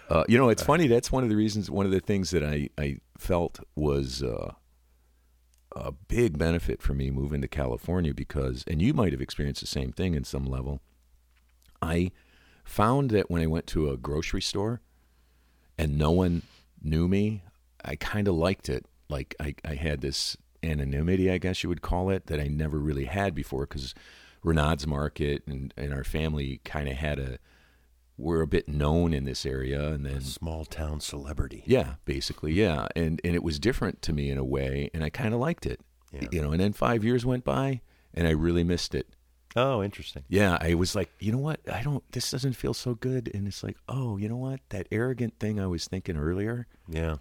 [0.10, 0.88] Uh, you know, it's funny.
[0.88, 1.70] That's one of the reasons.
[1.70, 4.54] One of the things that I I felt was uh,
[5.74, 9.68] a big benefit for me moving to California because, and you might have experienced the
[9.68, 10.80] same thing in some level.
[11.82, 12.12] I
[12.64, 14.82] found that when I went to a grocery store
[15.78, 16.44] and no one
[16.82, 17.44] knew me,
[17.84, 18.86] I kind of liked it.
[19.10, 22.78] Like I, I had this anonymity, I guess you would call it, that I never
[22.78, 23.96] really had before because
[24.44, 27.40] Reneaud's Market and, and our family kind of had a,
[28.18, 29.88] we're a bit known in this area.
[29.88, 31.64] And then small town celebrity.
[31.66, 35.10] yeah, basically, yeah, and and it was different to me in a way, and I
[35.10, 35.80] kind of liked it.
[36.12, 36.28] Yeah.
[36.32, 37.82] You know, and then five years went by,
[38.14, 39.08] and I really missed it.
[39.56, 40.24] Oh, interesting.
[40.30, 41.60] Yeah, I was like, you know what?
[41.72, 42.04] I don't.
[42.12, 43.32] This doesn't feel so good.
[43.34, 44.60] And it's like, oh, you know what?
[44.70, 46.68] That arrogant thing I was thinking earlier.
[46.88, 47.16] Yeah.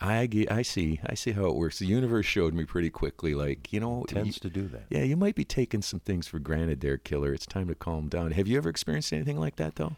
[0.00, 0.98] I ge- I see.
[1.04, 1.78] I see how it works.
[1.78, 4.84] The universe showed me pretty quickly, like you know, Tends you- to do that.
[4.90, 7.32] yeah, you might be taking some things for granted, there, killer.
[7.34, 8.30] It's time to calm down.
[8.32, 9.96] Have you ever experienced anything like that, though?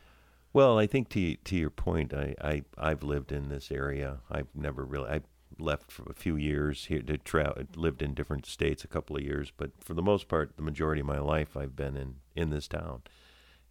[0.53, 4.19] Well, I think to to your point, I, I I've lived in this area.
[4.31, 5.21] I've never really I
[5.59, 7.62] left for a few years here to travel.
[7.77, 11.01] Lived in different states a couple of years, but for the most part, the majority
[11.01, 13.03] of my life, I've been in in this town,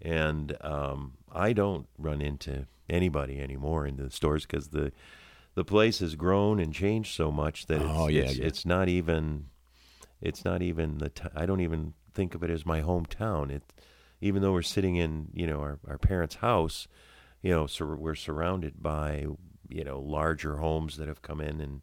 [0.01, 4.91] and um, I don't run into anybody anymore in the stores because the
[5.53, 8.45] the place has grown and changed so much that it's, Oh, yeah, it's, yeah.
[8.45, 9.47] it's not even
[10.21, 13.51] it's not even the t- I don't even think of it as my hometown.
[13.51, 13.63] It
[14.21, 16.87] even though we're sitting in you know our, our parents' house,
[17.41, 19.25] you know, so we're surrounded by
[19.71, 21.81] you know larger homes that have come in and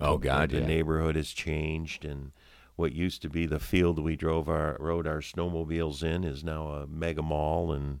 [0.00, 0.66] Oh, God, the yeah.
[0.66, 2.32] neighborhood has changed and
[2.74, 6.68] what used to be the field we drove our rode our snowmobiles in is now
[6.70, 8.00] a mega mall and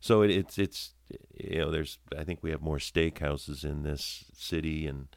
[0.00, 0.92] so it, it's it's
[1.38, 5.08] you know there's I think we have more steakhouses in this city and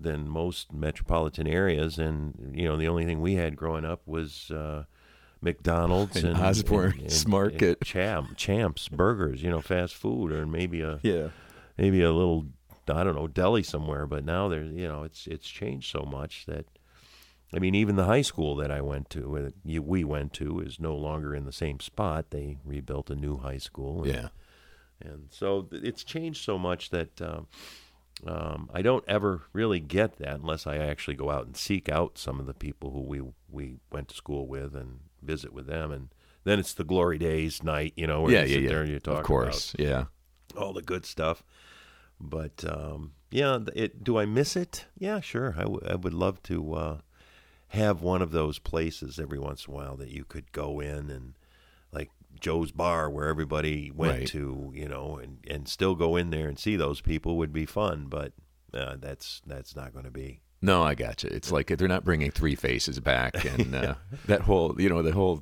[0.00, 4.50] than most metropolitan areas and you know the only thing we had growing up was
[4.50, 4.84] uh,
[5.40, 7.84] McDonald's And and, Osborne's Market.
[7.84, 11.28] Champ, Champs burgers you know fast food or maybe a Yeah.
[11.76, 12.46] maybe a little
[12.90, 14.06] I don't know deli somewhere.
[14.06, 16.66] But now there's you know it's it's changed so much that
[17.54, 20.94] I mean even the high school that I went to we went to is no
[20.96, 22.30] longer in the same spot.
[22.30, 24.04] They rebuilt a new high school.
[24.04, 24.28] And, Yeah.
[25.00, 27.20] and so it's changed so much that.
[27.22, 27.46] Um,
[28.26, 32.18] um, I don't ever really get that unless I actually go out and seek out
[32.18, 35.92] some of the people who we we went to school with and visit with them,
[35.92, 36.08] and
[36.42, 38.68] then it's the glory days night, you know, where Yeah, you yeah, sit yeah.
[38.70, 39.72] there and you talk Of course.
[39.78, 40.06] Yeah.
[40.56, 41.44] all the good stuff.
[42.20, 44.02] But um, yeah, it.
[44.04, 44.86] Do I miss it?
[44.98, 45.54] Yeah, sure.
[45.56, 46.98] I, w- I would love to uh,
[47.68, 51.10] have one of those places every once in a while that you could go in
[51.10, 51.34] and
[51.92, 54.26] like Joe's Bar, where everybody went Right.
[54.28, 57.66] to, you know, and, and still go in there and see those people would be
[57.66, 58.06] fun.
[58.08, 58.32] But
[58.74, 60.40] uh, that's that's not going to be.
[60.60, 61.30] No, I got you.
[61.32, 63.94] It's like they're not bringing three faces back, and uh,
[64.26, 65.40] that whole, you know, the whole.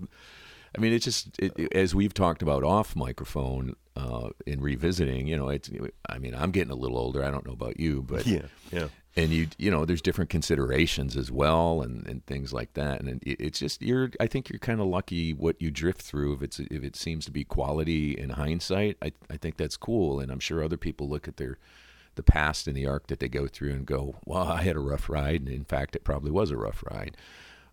[0.76, 5.26] I mean, it's just it- as we've talked about off microphone uh, in revisiting.
[5.26, 5.70] You know, it's.
[6.08, 7.24] I mean, I'm getting a little older.
[7.24, 8.88] I don't know about you, but Yeah, yeah.
[9.16, 13.22] and you you know there's different considerations as well and, and things like that and
[13.22, 16.42] it, it's just you're I think you're kind of lucky what you drift through if
[16.42, 20.30] it's if it seems to be quality in hindsight I I think that's cool and
[20.30, 21.56] I'm sure other people look at their
[22.16, 24.80] the past and the arc that they go through and go well I had a
[24.80, 27.16] rough ride and in fact it probably was a rough ride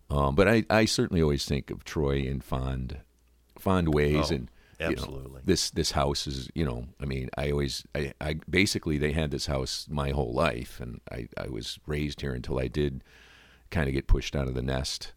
[0.08, 3.00] um, but I, I certainly always think of Troy in fond
[3.58, 5.40] fond ways Oh, and you know, absolutely.
[5.44, 9.30] this this house is you know I mean I always I, I basically they had
[9.30, 13.02] this house my whole life and I, I was raised here until I did
[13.70, 15.12] kind of get pushed out of the nest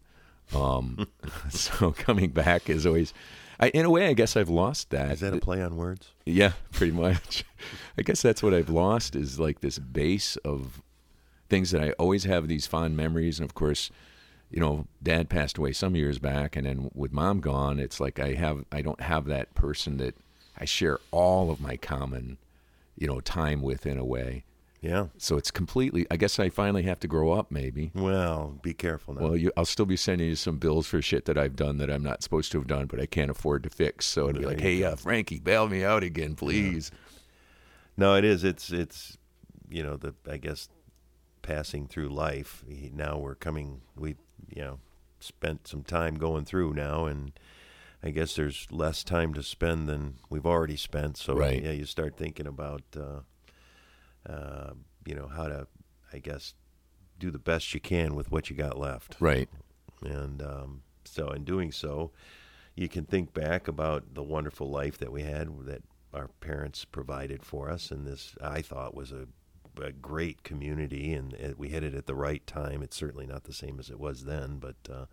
[0.54, 1.06] um,
[1.50, 3.12] so coming back is always
[3.60, 6.12] I, in a way I guess I've lost that Is that a play on words?
[6.24, 7.44] yeah, pretty much.
[7.98, 10.80] I guess that's what I've lost is like this base of
[11.48, 13.40] things that I always have these fond memories.
[13.40, 13.90] And of course,
[14.50, 16.56] you know, dad passed away some years back.
[16.56, 20.14] And then with mom gone, it's like I have, I don't have that person that
[20.56, 22.38] I share all of my common,
[22.96, 24.44] you know, time with in a way.
[24.80, 25.06] Yeah.
[25.18, 27.90] So it's completely, I guess I finally have to grow up maybe.
[27.94, 29.22] Well, be careful now.
[29.22, 31.90] Well, you, I'll still be sending you some bills for shit that I've done that
[31.90, 34.06] I'm not supposed to have done, but I can't afford to fix.
[34.06, 36.92] So it'd be like, hey, uh, Frankie, bail me out again, please.
[37.98, 38.44] No, it is.
[38.44, 39.18] It's it's
[39.68, 40.68] you know the I guess
[41.42, 42.64] passing through life.
[42.94, 43.80] Now we're coming.
[43.96, 44.14] We
[44.48, 44.78] you know
[45.20, 47.32] spent some time going through now, and
[48.02, 51.16] I guess there's less time to spend than we've already spent.
[51.16, 51.62] So Right.
[51.62, 53.20] yeah, you start thinking about uh,
[54.30, 54.72] uh,
[55.04, 55.66] you know how to
[56.12, 56.54] I guess
[57.18, 59.16] do the best you can with what you got left.
[59.20, 59.48] Right.
[60.04, 62.12] And um, so, in doing so,
[62.74, 65.82] you can think back about the wonderful life that we had that
[66.14, 67.90] our parents provided for us.
[67.90, 69.26] And this, I thought, was a,
[69.80, 72.82] a great community, and it, we hit it at the right time.
[72.82, 74.76] It's certainly not the same as it was then, but.
[74.90, 75.06] Uh,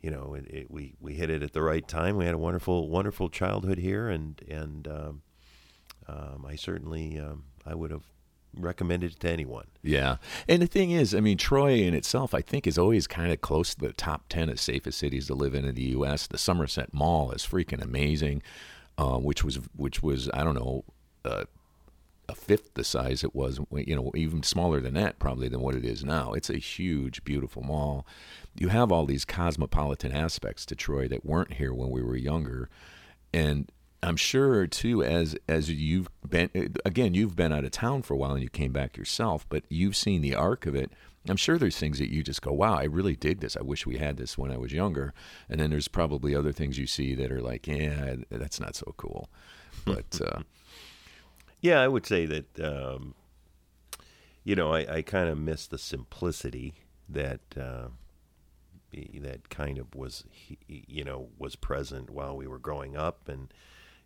[0.00, 2.18] you know, it, it, we we hit it at the right time.
[2.18, 5.22] We had a wonderful, wonderful childhood here, and and um,
[6.06, 8.02] um, I certainly um, I would have
[8.56, 9.66] recommended it to anyone.
[9.82, 10.16] Yeah.
[10.48, 13.40] And the thing is, I mean, Troy in itself, I think, is always kind of
[13.40, 16.26] close to the top 10 of safest cities to live in in the U.S.
[16.26, 18.42] The Somerset Mall is freaking amazing,
[18.98, 20.84] uh, which was, which was, I don't know,
[21.24, 21.44] uh,
[22.28, 25.74] a fifth the size it was, you know, even smaller than that probably than what
[25.74, 26.32] it is now.
[26.32, 28.06] It's a huge, beautiful mall.
[28.56, 32.68] You have all these cosmopolitan aspects to Troy that weren't here when we were younger.
[33.32, 33.70] And
[34.02, 36.50] I'm sure too, as as you've been
[36.84, 39.64] again, you've been out of town for a while and you came back yourself, but
[39.68, 40.92] you've seen the arc of it.
[41.26, 43.56] I'm sure there's things that you just go, wow, I really dig this.
[43.56, 45.14] I wish we had this when I was younger.
[45.48, 48.92] And then there's probably other things you see that are like, yeah, that's not so
[48.98, 49.30] cool.
[49.86, 50.40] But uh,
[51.64, 53.14] Yeah, I would say that um,
[54.44, 56.74] you know I, I kind of miss the simplicity
[57.08, 57.86] that uh,
[58.92, 60.24] that kind of was
[60.68, 63.50] you know was present while we were growing up, and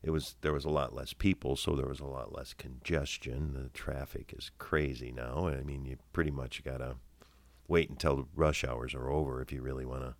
[0.04, 3.54] it was there was a lot less people, so there was a lot less congestion.
[3.60, 5.48] The traffic is crazy now.
[5.48, 6.94] I mean, you pretty much gotta
[7.66, 10.14] wait until the rush hours are over if you really want to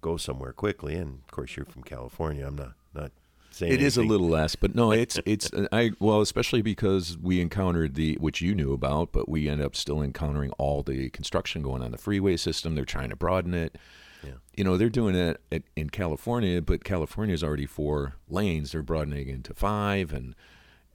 [0.00, 0.94] go somewhere quickly.
[0.94, 2.46] And of course, you're from California.
[2.46, 3.12] I'm not not
[3.50, 7.40] saying it is a little less, but no, it's it's I well, especially because we
[7.40, 11.62] encountered the which you knew about, but we end up still encountering all the construction
[11.62, 12.74] going on the freeway system.
[12.74, 13.78] They're trying to broaden it.
[14.22, 14.32] Yeah.
[14.56, 18.72] You know, they're doing it at, in California, but California is already four lanes.
[18.72, 20.34] They're broadening into five, and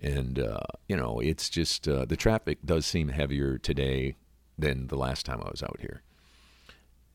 [0.01, 4.15] and uh, you know, it's just uh, the traffic does seem heavier today
[4.57, 6.01] than the last time I was out here.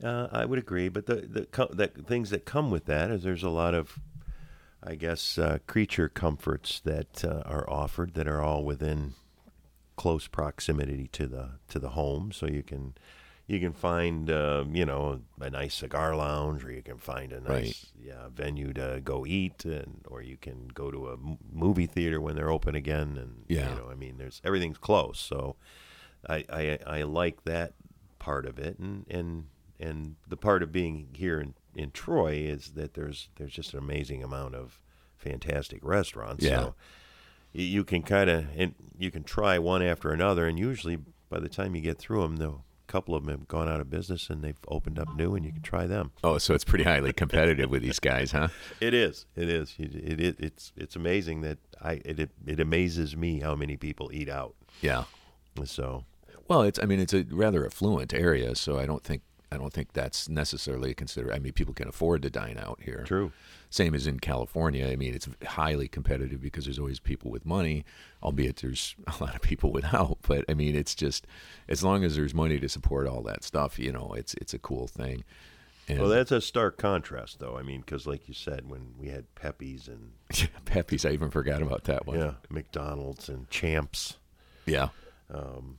[0.03, 3.25] Uh, I would agree, but the the co- that things that come with that is
[3.25, 3.99] there's a lot of,
[4.83, 9.15] I guess, uh, creature comforts that uh, are offered that are all within
[9.97, 12.95] close proximity to the to the home, so you can
[13.49, 17.41] you can find uh, you know a nice cigar lounge, or you can find a
[17.41, 17.85] nice Right.
[18.07, 22.21] yeah, venue to go eat, and or you can go to a m- movie theater
[22.21, 23.71] when they're open again, and Yeah.
[23.71, 25.57] you know I mean there's everything's close, so
[26.29, 27.73] I I, I like that
[28.21, 29.47] part of it, and and
[29.81, 33.79] and the part of being here in, in Troy is that there's there's just an
[33.79, 34.81] amazing amount of
[35.17, 36.45] fantastic restaurants.
[36.45, 36.59] Yeah.
[36.59, 36.75] So
[37.53, 40.99] you, you can kind of and you can try one after another, and usually
[41.31, 42.55] by the time you get through them, the
[42.89, 45.53] couple of them have gone out of business and they've opened up new, and you
[45.53, 46.11] can try them.
[46.25, 48.49] Oh, so it's pretty highly competitive with these guys, huh?
[48.81, 49.27] It is.
[49.37, 49.75] It is.
[49.79, 53.77] It, it, it it's it's amazing that I it, it it amazes me how many
[53.77, 54.57] people eat out.
[54.81, 55.05] Yeah.
[55.65, 56.05] So
[56.49, 59.73] Well, it's I mean it's a rather affluent area, so I don't think I don't
[59.73, 61.33] think that's necessarily considered.
[61.33, 63.05] I mean, people can afford to dine out here.
[63.07, 63.33] true.
[63.71, 64.89] Same as in California.
[64.89, 67.85] I mean, it's highly competitive because there's always people with money,
[68.23, 70.19] albeit there's a lot of people without.
[70.27, 71.27] But I mean, it's just
[71.69, 74.59] as long as there's money to support all that stuff, you know, it's it's a
[74.59, 75.25] cool thing.
[75.89, 77.57] And Well, that's a stark contrast, though.
[77.57, 80.13] I mean, because like you said, when we had Peppe's and
[80.67, 82.19] Peppe's, I even forgot about that one.
[82.19, 84.19] yeah, McDonald's and Champs.
[84.67, 84.89] Yeah.
[85.33, 85.79] Um,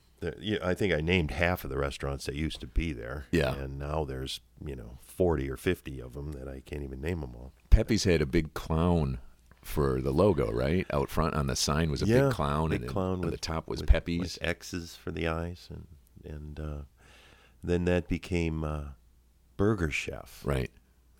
[0.62, 3.26] I think I named half of the restaurants that used to be there.
[3.30, 3.54] Yeah.
[3.54, 7.20] and now there's you know forty or fifty of them that I can't even name
[7.20, 7.52] them all.
[7.70, 9.18] Peppe's had a big clown
[9.62, 10.86] for the logo, right?
[10.92, 13.30] Out front on the sign was a Yeah, big clown, big and clown on with-
[13.32, 14.18] the top was with, Peppe's.
[14.18, 15.86] with X's for the eyes, and
[16.24, 16.82] and uh,
[17.64, 18.84] then that became uh,
[19.56, 20.70] Burger Chef, Right.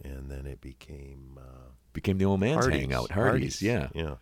[0.04, 1.38] and then it became.
[1.40, 2.80] Uh, Became the old man's Hardee's.
[2.82, 3.10] hangout.
[3.10, 3.88] Hardee's, yeah.
[3.94, 4.14] yeah.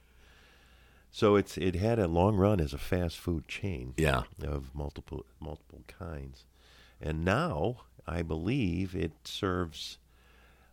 [1.11, 4.23] So it's it had a long run as a fast food chain Yeah.
[4.43, 6.45] of multiple multiple kinds,
[7.01, 9.99] and now I believe it serves.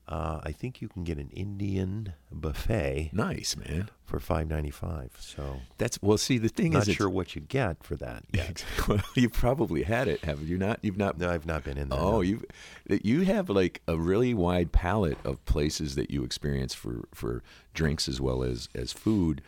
[0.08, 3.90] Uh, I think you can get an Indian buffet Nice, man.
[4.06, 5.10] for five ninety five.
[5.18, 6.20] So That's well.
[6.20, 8.64] See, the thing not is, not sure what you get for that yet.
[8.88, 10.78] well, you probably had it, have you not?
[10.84, 11.18] You've not.
[11.18, 11.98] no, I've not been in there.
[12.00, 12.22] Oh, no.
[12.22, 12.46] you
[12.88, 17.42] you have like a really wide palette of places that you experience for for
[17.74, 19.42] drinks as well as as food.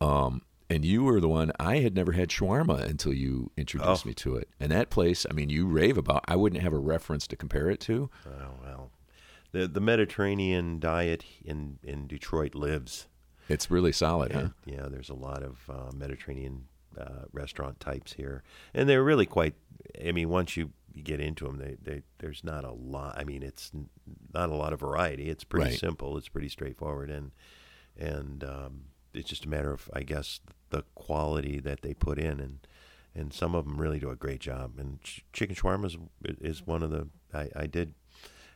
[0.00, 4.08] Um, and you were the one I had never had shawarma until you introduced Oh.
[4.08, 4.48] me to it.
[4.60, 6.24] And that place, I mean, you rave about.
[6.28, 8.10] I wouldn't have a reference to compare it to.
[8.26, 8.90] Oh well,
[9.52, 13.06] the the Mediterranean diet in in Detroit lives.
[13.48, 14.48] It's really solid, huh?
[14.66, 16.66] Yeah, there's a lot of uh, Mediterranean
[16.98, 18.42] uh, restaurant types here,
[18.74, 19.54] and they're really quite.
[20.06, 23.16] I mean, once you get into them, they, they there's not a lot.
[23.18, 23.70] I mean, it's
[24.34, 25.30] not a lot of variety.
[25.30, 25.78] It's pretty Right.
[25.78, 26.18] simple.
[26.18, 27.30] It's pretty straightforward, and
[27.96, 28.80] and um,
[29.14, 30.40] it's just a matter of, I guess,
[30.70, 32.58] the quality that they put in, and
[33.14, 34.78] and some of them really do a great job.
[34.78, 35.96] And ch- chicken shawarma is,
[36.40, 37.08] is one of the.
[37.32, 37.94] I, I did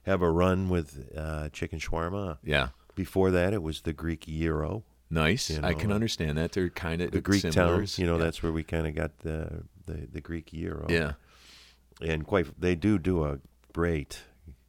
[0.05, 2.39] have a run with uh, chicken shawarma.
[2.43, 2.69] Yeah.
[2.95, 5.51] Before that, it was the Greek gyro Nice.
[5.51, 6.53] You I can understand that.
[6.53, 7.55] They're kind of the Greek similars.
[7.55, 7.99] towns.
[7.99, 8.25] You know, yeah.
[8.25, 10.87] that's where we kind of got the, the the Greek gyro.
[10.89, 11.13] yeah,
[12.01, 13.39] and quite they do do a
[13.75, 14.23] great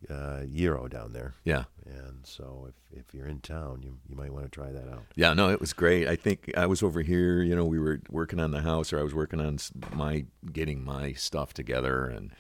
[0.10, 1.36] uh, gyro down there.
[1.44, 1.66] yeah.
[1.86, 5.04] And so if if you're in town, you you might want to try that out.
[5.16, 6.08] Yeah, no, it was great.
[6.08, 7.44] I think I was over here.
[7.44, 9.58] You know, we were working on the house, or I was working on
[9.94, 12.32] my getting my stuff together, and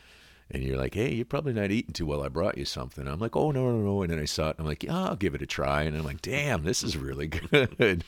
[0.49, 2.23] and you're like, "Hey, you're probably not eating too well.
[2.23, 4.55] I brought you something." I'm like, "Oh no, no, no!" And then I saw it.
[4.59, 7.27] I'm like, "Yeah, I'll give it a try." And I'm like, "Damn, this is really
[7.51, 8.03] good."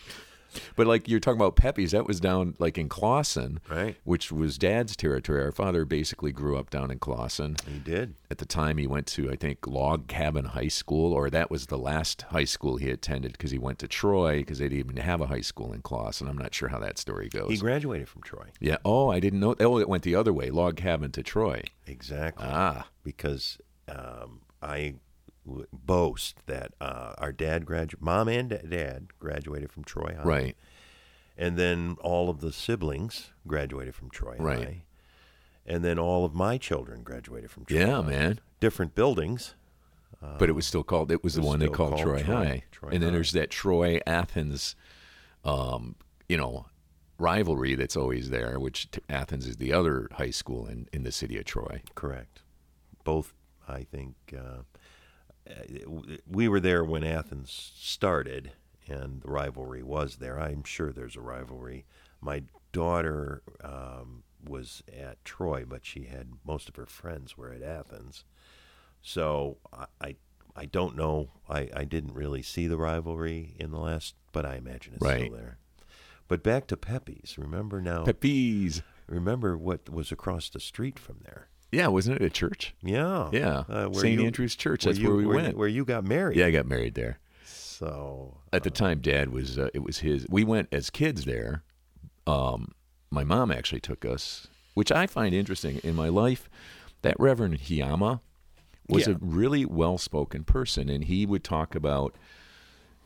[0.76, 3.96] But like you're talking about Peppe's, that was down like in Clawson, Right.
[4.04, 5.42] which was Dad's territory.
[5.44, 7.56] Our father basically grew up down in Clawson.
[7.72, 8.16] He did.
[8.32, 11.68] At the time, he went to I think Log Cabin High School, or that was
[11.68, 14.98] the last high school he attended because he went to Troy because they didn't even
[14.98, 16.28] have a high school in Clawson.
[16.28, 17.50] I'm not sure how that story goes.
[17.50, 18.48] He graduated from Troy.
[18.60, 18.78] yeah.
[18.84, 19.56] Oh, I didn't know.
[19.60, 20.50] Oh, it went the other way.
[20.50, 21.64] Log Cabin to Troy.
[21.88, 22.46] Exactly.
[22.50, 22.88] Ah.
[23.04, 24.96] Because um, I
[25.72, 30.24] boast that uh, our dad graduated, mom and dad graduated from Troy High.
[30.24, 30.58] Right.
[31.38, 34.58] And then all of the siblings graduated from Troy Right.
[34.66, 34.82] High.
[35.66, 38.10] And then all of my children graduated from Troy Yeah, High.
[38.10, 38.40] man.
[38.60, 39.56] Different buildings.
[40.40, 41.12] But it was still called.
[41.12, 42.64] It was it the was one they called called Troy, Troy- High.
[42.72, 44.76] Troy and then there's that Troy Athens,
[45.44, 45.96] um,
[46.28, 46.66] you know,
[47.20, 48.60] rivalry that's always there.
[48.60, 51.84] Which t- Athens is the other high school in in the city of Troy.
[51.94, 52.42] Correct.
[53.04, 53.34] Both,
[53.68, 54.64] I think, uh,
[56.30, 58.52] we were there when Athens started,
[58.88, 60.40] and the rivalry was there.
[60.40, 61.86] I'm sure there's a rivalry.
[62.22, 67.62] My daughter um, was at Troy, but she had most of her friends were at
[67.62, 68.24] Athens.
[69.02, 70.16] So I, I,
[70.56, 71.30] I don't know.
[71.50, 75.26] I, I didn't really see the rivalry in the last, but I imagine it's Right.
[75.26, 75.58] still there.
[76.28, 77.38] But back to Peppe's.
[77.38, 78.04] Remember now?
[78.04, 78.82] Peppe's.
[79.08, 81.50] remember what was across the street from there?
[81.76, 82.74] Yeah, wasn't it a church?
[82.82, 83.30] Yeah.
[83.34, 84.20] Yeah, Uh, St.
[84.20, 84.86] you- Andrew's Church.
[84.86, 85.58] where That's you- where we where, went.
[85.58, 86.38] Where you got married.
[86.38, 87.20] Yeah, I got married there.
[87.44, 89.58] So At the time, Dad was.
[89.58, 90.26] Uh, it was his.
[90.30, 91.64] We went as kids there.
[92.26, 92.72] Um,
[93.12, 96.50] my mom actually took us, which I find interesting in my life.
[97.02, 98.22] That Reverend Hiyama
[98.88, 99.14] was Yeah.
[99.14, 102.16] a really well-spoken person, and he would talk about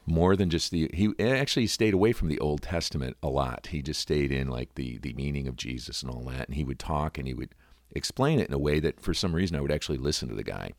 [0.06, 0.90] more than just the.
[0.94, 3.68] He actually stayed away from the Old Testament a lot.
[3.72, 6.64] He just stayed in like the the meaning of Jesus and all that, and he
[6.64, 7.54] would talk and he would
[7.92, 10.44] explain it in a way that for some reason I would actually listen to the
[10.44, 10.72] guy.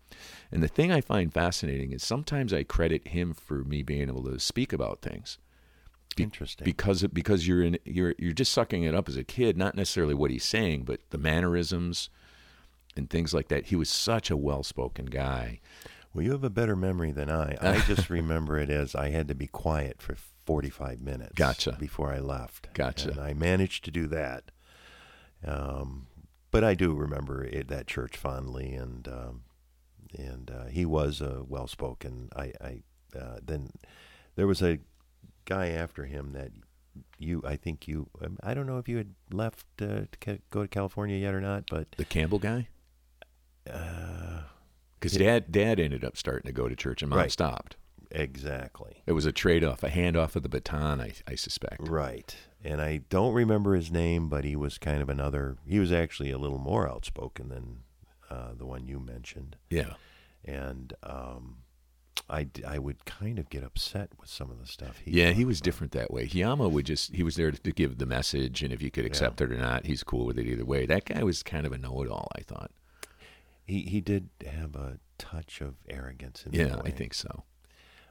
[0.52, 4.24] And the thing I find fascinating is sometimes I credit him for me being able
[4.24, 5.38] to speak about things
[6.16, 6.64] interesting.
[6.64, 10.14] because because you're in you're you're just sucking it up as a kid, not necessarily
[10.14, 12.10] what he's saying, but the mannerisms
[12.96, 13.66] and things like that.
[13.66, 15.60] He was such a well-spoken guy.
[16.12, 17.56] well, you have a better memory than I.
[17.60, 21.32] I just remember it as I had to be quiet for 45 minutes.
[21.36, 21.76] Gotcha.
[21.78, 22.72] Before I left.
[22.74, 23.10] Gotcha.
[23.10, 24.50] And I managed to do that.
[25.46, 26.08] Um,
[26.50, 29.42] but I do remember it, that church fondly, and um,
[30.18, 32.28] and uh, he was uh, well spoken.
[32.36, 32.82] I, I
[33.18, 33.70] uh, then
[34.36, 34.78] there was a
[35.44, 36.50] guy after him that
[37.18, 40.38] you I think you um, I don't know if you had left uh, to ca-
[40.50, 42.68] go to California yet or not, but The Campbell guy,
[43.72, 44.42] uh,
[44.98, 47.32] because dad dad ended up starting to go to church and mom Right.
[47.32, 47.76] stopped.
[48.10, 51.88] exactly It was a trade-off, a handoff of the baton, I, I suspect.
[51.88, 52.36] right.
[52.64, 55.56] And I don't remember his name, but he was kind of another.
[55.66, 57.78] He was actually a little more outspoken than
[58.28, 59.56] uh, the one you mentioned.
[59.70, 59.94] Yeah.
[60.44, 61.58] and um,
[62.28, 65.44] I, I would kind of get upset with some of the stuff he Yeah, he
[65.44, 65.64] was about.
[65.64, 66.26] different that way.
[66.28, 69.40] Hiyama would just he was there to give the message, and if you could accept
[69.40, 70.84] it or not, he's cool with it either way.
[70.86, 72.70] That guy was kind of a know-it-all, I thought.
[73.64, 77.44] He he did have a touch of arrogance in Yeah, I think so.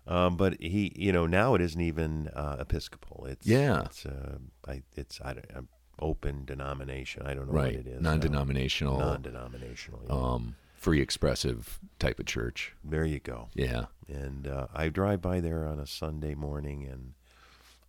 [0.09, 3.25] Um, but he, you know, now it isn't even uh, Episcopal.
[3.27, 3.83] It's Yeah.
[3.85, 5.67] It's uh, I, it's I don't, um,
[5.99, 7.23] open denomination.
[7.27, 8.01] I don't know Right, what it is.
[8.01, 10.01] non-denominational, Non-denominational.
[10.07, 10.13] yeah.
[10.15, 12.73] um, free expressive type of church.
[12.83, 13.49] there you go.
[13.53, 13.85] Yeah.
[14.07, 17.13] And uh, I drive by there on a Sunday morning, and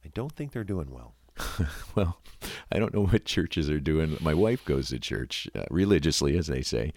[0.04, 1.14] I don't think they're doing well.
[1.94, 2.18] Well,
[2.70, 4.16] I don't know what churches are doing.
[4.20, 6.92] My wife goes to church uh, religiously, as they say.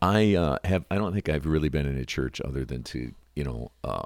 [0.00, 0.84] I uh, have.
[0.90, 4.02] I don't think I've really been in a church other than to you know, uh,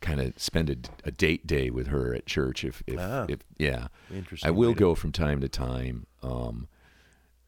[0.00, 0.76] kind of spend a,
[1.08, 2.64] a date day with her at church.
[2.64, 3.26] If if, Ah.
[3.28, 4.48] if yeah, Interesting.
[4.48, 6.06] I will go from time to time.
[6.22, 6.68] Um,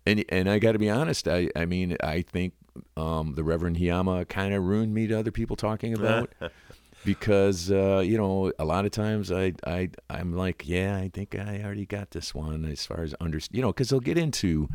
[0.07, 1.29] and and I got to be honest.
[1.29, 2.55] I I mean I think
[2.97, 6.33] um, the Reverend Hiyama kind of ruined me to other people talking about
[7.05, 11.35] because uh, you know a lot of times I I I'm like yeah I think
[11.35, 14.69] I already got this one as far as under you know because they'll get into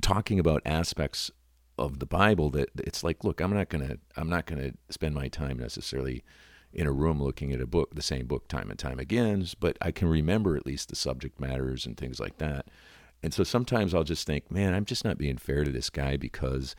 [0.00, 1.30] talking about aspects
[1.78, 5.28] of the Bible that it's like look I'm not gonna I'm not gonna spend my
[5.28, 6.22] time necessarily
[6.74, 9.76] in a room looking at a book the same book time and time again but
[9.80, 12.66] I can remember at least the subject matters and things like that
[13.22, 16.16] and so sometimes I'll just think man I'm just not being fair to this guy
[16.16, 16.74] because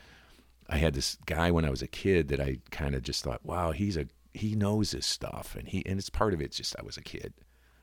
[0.69, 3.45] I had this guy when I was a kid that I kind of just thought,
[3.45, 6.75] wow, he's a he knows his stuff, and he and it's part of it's just
[6.77, 7.33] I was a kid.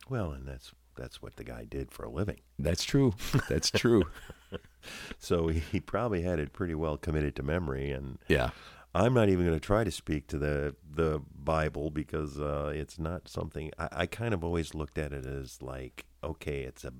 [0.08, 2.40] Well, and that's that's what the guy did for a living.
[2.58, 3.14] That's true.
[3.48, 4.04] That's true.
[5.20, 7.92] So he, he probably had it pretty well committed to memory.
[7.92, 8.50] And yeah.
[8.94, 12.98] I'm not even going to try to speak to the the Bible because uh, it's
[12.98, 16.92] not something I, I kind of always looked at it as like, okay, it's a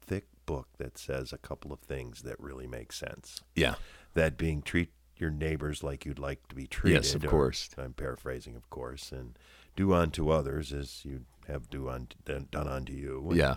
[0.00, 3.40] thick book that says a couple of things that really make sense.
[3.54, 3.74] Yeah.
[4.14, 7.04] That being treat your neighbors like you'd like to be treated.
[7.04, 7.70] Yes, of or- course.
[7.78, 9.38] I'm paraphrasing, of course, and
[9.74, 13.24] do unto others as you have do un, done done unto you.
[13.28, 13.54] And, Yeah.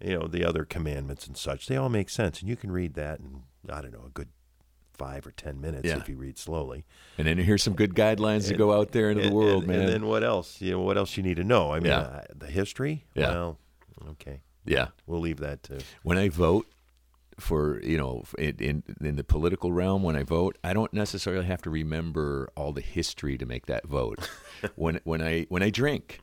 [0.00, 1.66] you know the other commandments and such.
[1.66, 4.28] They all make sense, and you can read that in I don't know a good
[4.96, 5.98] five or ten minutes Yeah.
[5.98, 6.84] if you read slowly.
[7.18, 9.80] And then here's some good guidelines to go out there into the world, and, man.
[9.80, 10.60] And then what else?
[10.60, 11.72] You know, what else you need to know?
[11.72, 11.98] I mean, Yeah.
[12.00, 13.04] uh, the history.
[13.14, 13.30] Yeah.
[13.30, 13.58] Well,
[14.10, 14.88] okay, yeah.
[15.06, 15.80] we'll leave that to.
[16.02, 16.66] when I vote
[17.38, 21.44] for you know in, in in the political realm when I vote I don't necessarily
[21.44, 24.26] have to remember all the history to make that vote
[24.74, 26.20] when when I when I drink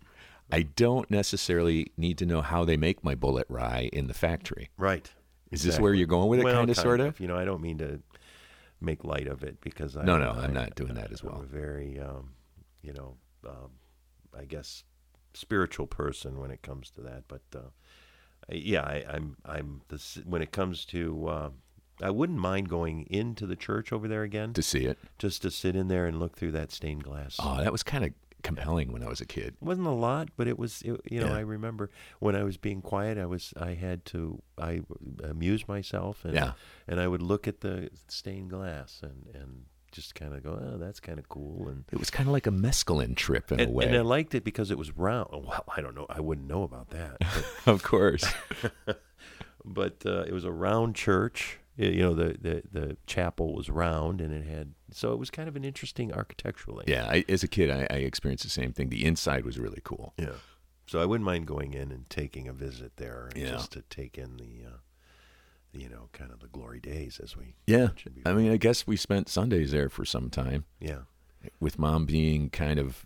[0.52, 4.70] I don't necessarily need to know how they make my Bulleit rye in the factory
[4.76, 5.08] Right.
[5.52, 7.46] is this where you're going with it well, kind of sort of You know, I
[7.46, 8.02] don't mean to
[8.84, 11.36] make light of it because I No, no, I, I'm not doing that as well.
[11.36, 12.34] I'm a very, um,
[12.82, 13.16] you know,
[13.48, 13.72] um,
[14.38, 14.84] I guess
[15.34, 17.24] spiritual person when it comes to that.
[17.28, 17.70] But uh,
[18.50, 21.28] yeah, I, I'm I'm this when it comes to.
[21.28, 21.50] Uh,
[22.02, 25.52] I wouldn't mind going into the church over there again, to see it just to
[25.52, 27.38] sit in there and look through that stained glass.
[27.40, 28.12] oh that was kind of
[28.44, 30.82] compelling when I was a kid It wasn't a lot, but it was.
[30.84, 31.38] It, you know, Yeah.
[31.38, 31.90] I remember
[32.20, 33.54] when I was being quiet, I was.
[33.58, 34.42] I had to.
[34.58, 34.82] I
[35.24, 36.52] amuse myself, and Yeah.
[36.88, 40.78] and I would look at the stained glass and and just kind of go, oh,
[40.80, 41.86] that's kind of cool, and.
[41.92, 44.44] it was kind of like a mescaline trip in a way and I liked it
[44.44, 45.30] because it was round.
[45.32, 46.08] Well, I don't know.
[46.10, 47.18] I wouldn't know about that,
[47.68, 48.26] of course
[49.66, 51.60] but uh, it was a round church.
[51.78, 55.30] Y- You know, the, the the chapel was round, and it had so it was
[55.30, 56.86] kind of an interesting architecturally.
[56.88, 59.82] yeah I, as a kid I, I experienced the same thing the inside was really
[59.84, 60.34] cool Yeah.
[60.86, 63.52] So I wouldn't mind going in and taking a visit there, and Yeah.
[63.52, 64.78] just to take in the, uh,
[65.72, 67.56] you know, kind of the glory days as we.
[67.68, 67.90] yeah
[68.26, 71.04] I mean I guess we spent Sundays there for some time Yeah.
[71.60, 73.06] with mom being kind of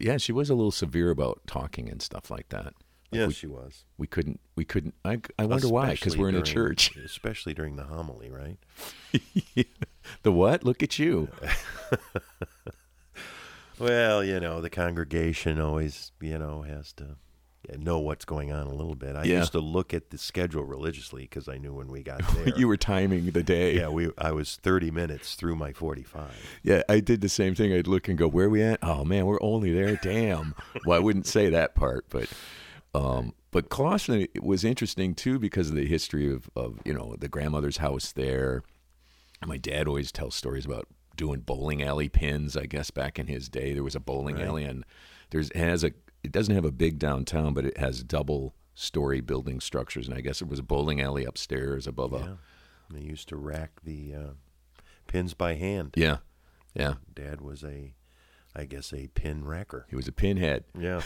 [0.00, 2.74] yeah she was a little severe about talking and stuff like that
[3.12, 3.84] Like Yes, we, she was.
[3.98, 7.76] we couldn't we couldn't i, I wonder why because we're in a church especially during
[7.76, 8.58] the homily, right?
[10.22, 11.28] the what look at you
[13.78, 17.16] Well, you know, the congregation always, you know, has to
[17.76, 19.16] know what's going on a little bit.
[19.16, 19.40] I Yeah.
[19.40, 22.56] used to look at the schedule religiously because I knew when we got there.
[22.56, 24.10] you were timing the day yeah, we.
[24.16, 26.30] I was thirty minutes through my forty-five.
[26.62, 29.04] yeah i did the same thing i'd look and go where are we at oh
[29.04, 30.54] man we're only there damn
[30.86, 32.28] well i wouldn't say that part but
[32.96, 37.28] um but Clawson was interesting too because of the history of, of you know the
[37.28, 38.62] grandmother's house there
[39.46, 40.86] my dad always tells stories about
[41.16, 42.56] doing bowling alley pins.
[42.56, 44.46] I guess back in his day, there was a bowling Right.
[44.46, 44.84] alley, and
[45.30, 45.92] there's it has a.
[46.22, 50.20] It doesn't have a big downtown, but it has double story building structures, and I
[50.22, 52.36] guess it was a bowling alley upstairs above Yeah.
[52.90, 52.94] a.
[52.94, 54.30] They used to rack the uh,
[55.06, 55.94] pins by hand.
[55.96, 56.18] Yeah,
[56.74, 56.94] yeah.
[57.14, 57.94] Dad was a,
[58.56, 59.84] I guess, a pin racker.
[59.90, 60.64] He was a pinhead.
[60.78, 61.02] Yeah.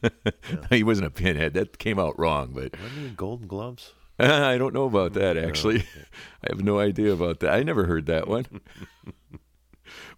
[0.70, 1.54] he wasn't a pinhead.
[1.54, 3.94] That came out wrong, but Wasn't he in Golden Gloves?
[4.18, 5.80] I don't know about that actually.
[6.44, 7.52] I have no idea about that.
[7.52, 8.46] I never heard that one.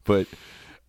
[0.04, 0.26] but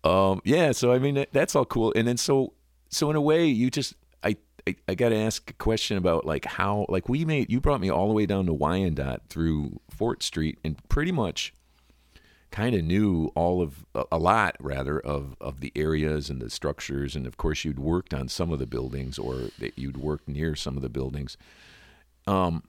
[0.04, 1.92] um, yeah, so I mean that, that's all cool.
[1.96, 2.52] And then so
[2.90, 6.26] so in a way, you just I I, I got to ask a question about
[6.26, 9.80] like how like we made you brought me all the way down to Wyandotte through
[9.90, 11.54] Fort Street and pretty much
[12.50, 17.14] kind of knew all of a, lot rather of of the areas and the structures
[17.14, 20.54] and of course you'd worked on some of the buildings or that you'd worked near
[20.56, 21.36] some of the buildings
[22.26, 22.62] um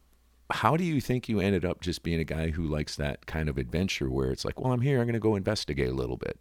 [0.51, 3.47] how do you think you ended up just being a guy who likes that kind
[3.47, 6.17] of adventure where it's like well i'm here i'm going to go investigate a little
[6.17, 6.37] bit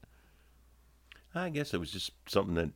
[1.34, 2.70] I guess it was just something that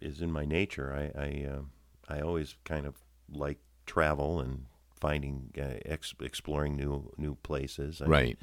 [0.00, 0.92] is in my nature.
[0.92, 1.60] I I, uh,
[2.08, 2.96] I always kind of
[3.30, 4.66] like travel and
[5.00, 8.00] finding, uh, ex- exploring new new places.
[8.02, 8.38] I, right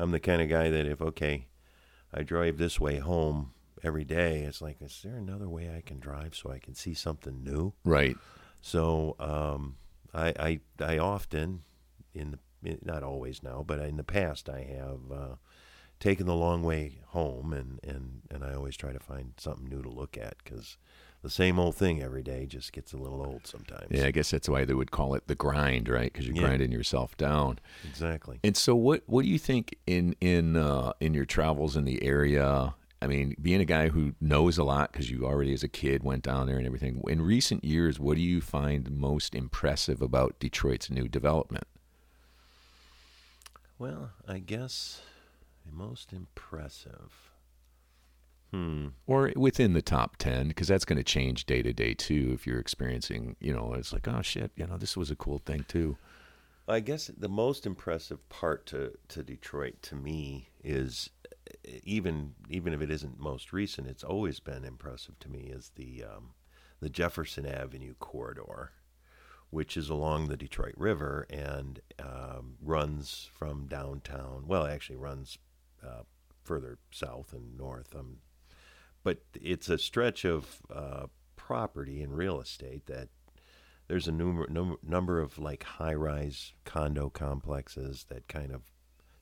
[0.00, 1.46] I'm the kind of guy that if okay,
[2.12, 6.00] I drive this way home every day, it's like, is there another way I can
[6.00, 7.72] drive so I can see something new?
[7.84, 8.16] right
[8.62, 9.76] So um,
[10.12, 10.60] I, I
[10.94, 11.62] I often
[12.14, 15.34] in the not always now, but in the past I have uh,
[15.98, 19.82] taken the long way home, and, and, and I always try to find something new
[19.82, 20.76] to look at because
[21.22, 23.86] the same old thing every day just gets a little old sometimes.
[23.90, 26.42] yeah i guess that's why they would call it the grind right because you're Yeah.
[26.46, 28.38] grinding yourself down exactly.
[28.42, 32.02] And so, what what do you think in in uh, in your travels in the
[32.02, 32.74] area?
[33.02, 36.02] I mean, being a guy who knows a lot because you already as a kid
[36.02, 37.02] went down there and everything.
[37.08, 41.64] In recent years, what do you find most impressive about Detroit's new development?
[43.78, 45.00] Well, I guess
[45.64, 47.29] the most impressive.
[48.50, 48.88] Hmm.
[49.06, 52.32] Or within the top ten, because that's going to change day to day too.
[52.34, 55.38] If you're experiencing, you know, it's like, oh shit, you know, this was a cool
[55.38, 55.96] thing too.
[56.66, 62.72] I guess the most impressive part to, to Detroit to me is uh, even even
[62.72, 66.30] if it isn't most recent, it's always been impressive to me is the um,
[66.80, 68.72] the Jefferson Avenue corridor,
[69.50, 74.44] which is along the Detroit River and um, runs from downtown.
[74.46, 75.38] Well, it actually runs
[75.84, 76.02] uh,
[76.42, 77.94] further south and north.
[77.94, 78.18] Um,
[79.02, 83.08] but it's a stretch of uh, property and real estate that
[83.88, 88.62] there's a number, num- number of like high rise condo complexes that kind of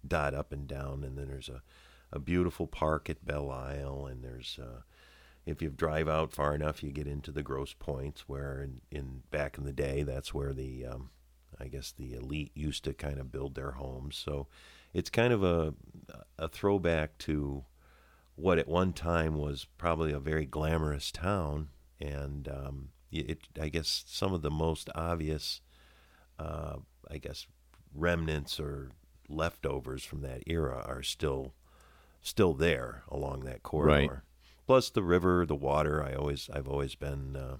[0.06, 1.62] dot up and down, and then there's a,
[2.12, 4.82] a beautiful park at Belle Isle, and there's uh,
[5.46, 9.22] if you drive out far enough, you get into the Grosse Pointes, where in, in
[9.30, 11.10] back in the day, that's where the um,
[11.58, 14.16] I guess the elite used to kind of build their homes.
[14.16, 14.48] So
[14.92, 15.72] it's kind of a
[16.38, 17.64] a throwback to
[18.38, 21.68] what at one time was probably a very glamorous town,
[22.00, 25.60] and um, it I guess some of the most obvious,
[26.38, 26.76] uh,
[27.10, 27.46] I guess,
[27.94, 28.92] remnants or
[29.28, 31.54] leftovers from that era are still
[32.22, 33.92] still there along that corridor.
[33.92, 34.20] Right.
[34.66, 36.02] Plus the river, the water.
[36.02, 37.56] I always I've always been uh,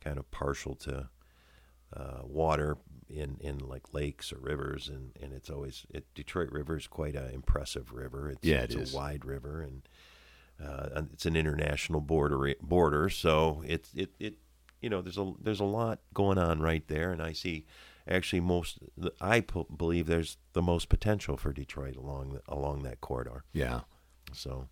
[0.00, 1.08] kind of partial to
[1.94, 2.76] uh, water
[3.08, 7.16] in, in like lakes or rivers, and, and it's always it, Detroit River is quite
[7.16, 8.30] an impressive river.
[8.30, 9.82] It's, Yeah, it's it a wide river, and
[10.64, 14.34] uh, it's an international border border, so it's it, it
[14.80, 17.66] you know there's a there's a lot going on right there, and I see
[18.08, 18.78] actually most
[19.20, 23.44] I p- believe there's the most potential for Detroit along the, along that corridor.
[23.52, 23.80] Yeah.
[24.32, 24.68] So,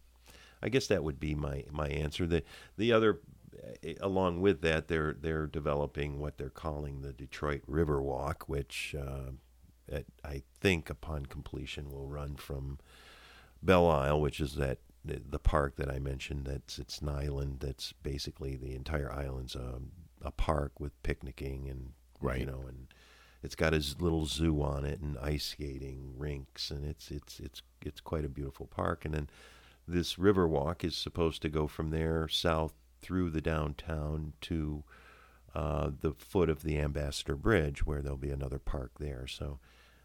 [0.62, 2.26] I guess that would be my my answer.
[2.26, 2.42] The
[2.76, 3.20] the other,
[3.82, 8.94] eh, along with that, they're they're developing what they're calling the Detroit River Walk, which
[8.98, 9.32] uh,
[9.90, 12.78] at, I think upon completion will run from
[13.62, 14.78] Belle Isle, which is that
[15.08, 16.46] the, the park that I mentioned.
[16.46, 17.58] That's it's an island.
[17.60, 19.80] That's basically the entire island's a,
[20.22, 22.40] a park with picnicking and Right.
[22.40, 22.88] you know and.
[23.40, 27.62] It's got a little zoo on it and ice skating rinks, and it's it's it's
[27.86, 29.04] it's quite a beautiful park.
[29.04, 29.30] And then
[29.86, 34.82] this river walk is supposed to go from there south through the downtown to
[35.54, 39.28] uh, the foot of the Ambassador Bridge, where there'll be another park there.
[39.28, 39.60] So,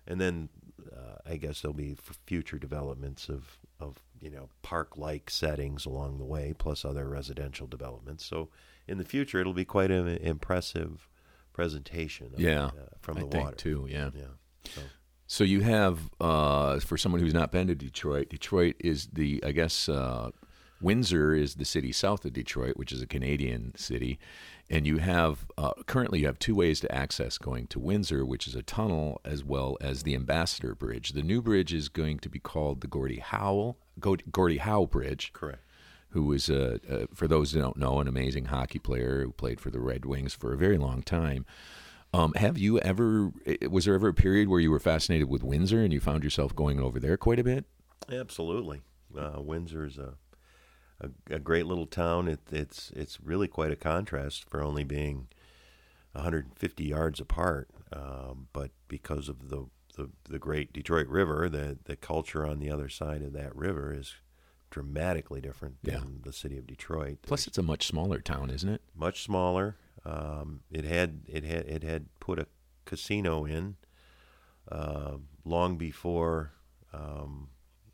[0.05, 0.49] and then
[0.95, 6.17] uh, I guess there'll be f- future developments of of you know park-like settings along
[6.17, 8.25] the way, plus other residential developments.
[8.25, 8.49] So,
[8.87, 11.07] in the future, it'll be quite an impressive
[11.53, 12.31] presentation.
[12.33, 12.65] Of, Yeah.
[12.65, 12.71] uh,
[13.01, 13.87] from I the think water too.
[13.89, 14.09] Yeah.
[14.15, 14.23] Yeah.
[14.75, 14.81] So.
[15.25, 19.51] So you have, uh, for someone who's not been to Detroit, Detroit is the, I
[19.51, 20.29] guess, uh,
[20.83, 24.19] Windsor is the city south of Detroit, which is a Canadian city,
[24.69, 28.47] and you have uh, currently you have two ways to access going to Windsor, which
[28.47, 31.11] is a tunnel as well as the Ambassador Bridge.
[31.11, 35.61] The new bridge is going to be called the Gordie Howe Gordie Howe Bridge Correct.
[36.09, 39.61] who was, uh, uh, for those who don't know, an amazing hockey player who played
[39.61, 41.45] for the Red Wings for a very long time.
[42.13, 43.31] Um, have you ever?
[43.69, 46.55] Was there ever a period where you were fascinated with Windsor and you found yourself
[46.55, 47.65] going over there quite a bit?
[48.11, 48.81] Absolutely.
[49.17, 50.15] Uh, Windsor's a,
[51.03, 52.27] a a great little town.
[52.27, 55.27] It, it's it's really quite a contrast for only being
[56.13, 57.69] 150 yards apart.
[57.91, 62.71] Um, but because of the, the the great Detroit River, the the culture on the
[62.71, 64.15] other side of that river is
[64.69, 67.19] dramatically different than the city of Detroit.
[67.21, 68.81] Plus, it's a much smaller town, isn't it?
[68.95, 69.77] much smaller.
[70.05, 72.47] Um, it had it had it had put a
[72.85, 73.75] casino in
[74.71, 76.53] uh, long before
[76.91, 77.49] um,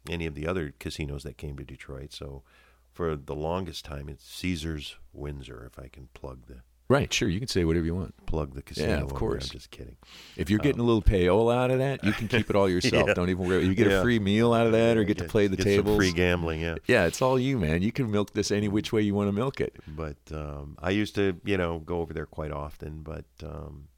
[0.09, 2.13] any of the other casinos that came to Detroit.
[2.13, 2.43] So
[2.99, 5.63] for the longest time, it's Caesar's Windsor.
[5.65, 7.13] If I can plug the Right.
[7.13, 7.29] Sure.
[7.29, 8.13] You can say whatever you want.
[8.25, 8.89] plug the casino.
[8.89, 9.45] Yeah, of course.
[9.45, 9.95] I'm just kidding.
[10.35, 13.07] If you're getting a little payola out of that, you can keep it all yourself.
[13.07, 13.13] Yeah.
[13.13, 13.63] Don't even worry.
[13.63, 15.71] You get a free meal out of that, or get to play the get some
[15.71, 15.97] tables.
[15.97, 16.61] free gambling.
[16.61, 16.75] Yeah.
[16.87, 17.83] yeah, it's all you, man.
[17.83, 19.75] You can milk this any which way you want to milk it.
[19.87, 23.03] but um, I used to, you know, go over there quite often.
[23.03, 23.88] But um,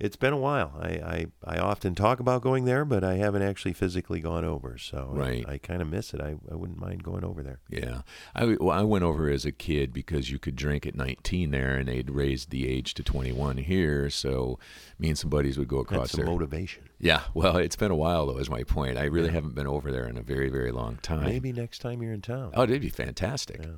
[0.00, 0.72] it's been a while.
[0.80, 4.78] I, I, I often talk about going there, but I haven't actually physically gone over.
[4.78, 5.44] So I- Right.
[5.48, 6.20] I, kind of miss it.
[6.20, 7.60] I, I wouldn't mind going over there.
[7.68, 8.02] Yeah,
[8.34, 11.76] I well, I went over as a kid because you could drink at 19 there,
[11.76, 14.08] and they'd raised the age to 21 here.
[14.10, 14.58] So
[14.98, 16.26] me and some buddies would go across That's there.
[16.26, 16.88] motivation.
[16.98, 18.38] yeah, well, it's been a while though.
[18.38, 18.96] Is my point.
[18.98, 21.24] I really haven't been over there in a very very long time.
[21.24, 22.52] Maybe next time you're in town.
[22.54, 23.60] Oh, it'd be fantastic.
[23.62, 23.70] Yeah,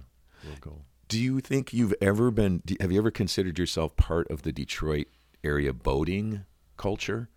[0.44, 0.82] we'll go.
[1.08, 2.62] Do you think you've ever been?
[2.80, 5.08] Have you ever considered yourself part of the Detroit
[5.44, 6.44] area boating
[6.76, 7.28] culture?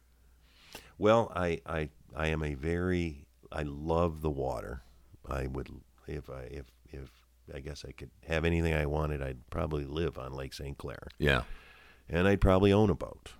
[0.98, 4.84] Well, I, I, I am a very, I love the water.
[5.30, 5.70] I would,
[6.08, 7.10] if I, if, if
[7.54, 10.78] I guess I could have anything I wanted, I'd probably live on Lake St.
[10.78, 11.08] Clair.
[11.18, 11.44] Yeah,
[12.10, 13.32] and I'd probably own a boat.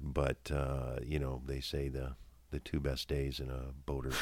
[0.00, 2.14] But uh, you know, they say the
[2.50, 4.16] the two best days in a boater's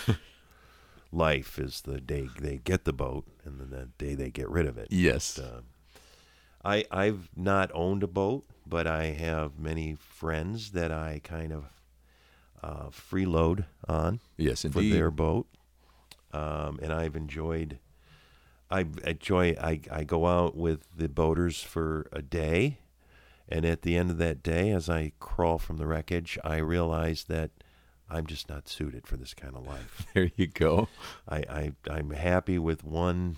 [1.12, 4.66] life is the day they get the boat and then the day they get rid
[4.66, 4.88] of it.
[4.90, 5.60] yes, Uh,
[6.68, 11.64] I I've not owned a boat, but I have many friends that I kind of
[12.62, 15.46] uh, freeload on yes, for their boat,
[16.32, 17.78] um, and I've enjoyed.
[18.70, 19.56] I enjoy.
[19.58, 22.80] I I go out with the boaters for a day,
[23.48, 27.24] and at the end of that day, as I crawl from the wreckage, I realize
[27.24, 27.50] that
[28.10, 30.06] I'm just not suited for this kind of life.
[30.14, 30.88] there you go.
[31.26, 33.36] I, I I'm happy with one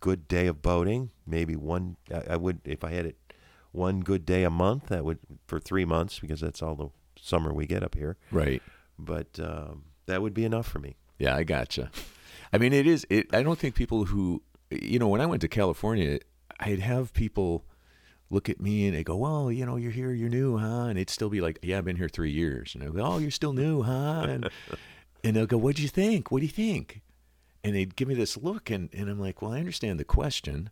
[0.00, 1.10] good day of boating.
[1.26, 1.96] Maybe one.
[2.12, 3.16] I, I would if I had it
[3.72, 4.86] one good day a month.
[4.86, 6.88] That would for three months because that's all the
[7.20, 8.16] summer we get up here.
[8.30, 8.62] Right.
[8.98, 10.96] But um, that would be enough for me.
[11.18, 11.90] Yeah, I gotcha.
[12.52, 13.06] I mean, it is.
[13.10, 16.20] It, I don't think people who, you know, when I went to California,
[16.60, 17.64] I'd have people
[18.30, 20.98] look at me and they go, "Well, you know, you're here, you're new, huh?" And
[20.98, 23.30] it'd still be like, "Yeah, I've been here three years." And I go, "Oh, you're
[23.30, 24.48] still new, huh?" And
[25.24, 26.30] and they'll go, "What'd you think?
[26.30, 27.02] What do you think?"
[27.64, 30.70] And they'd give me this look, and and I'm like, "Well, I understand the question."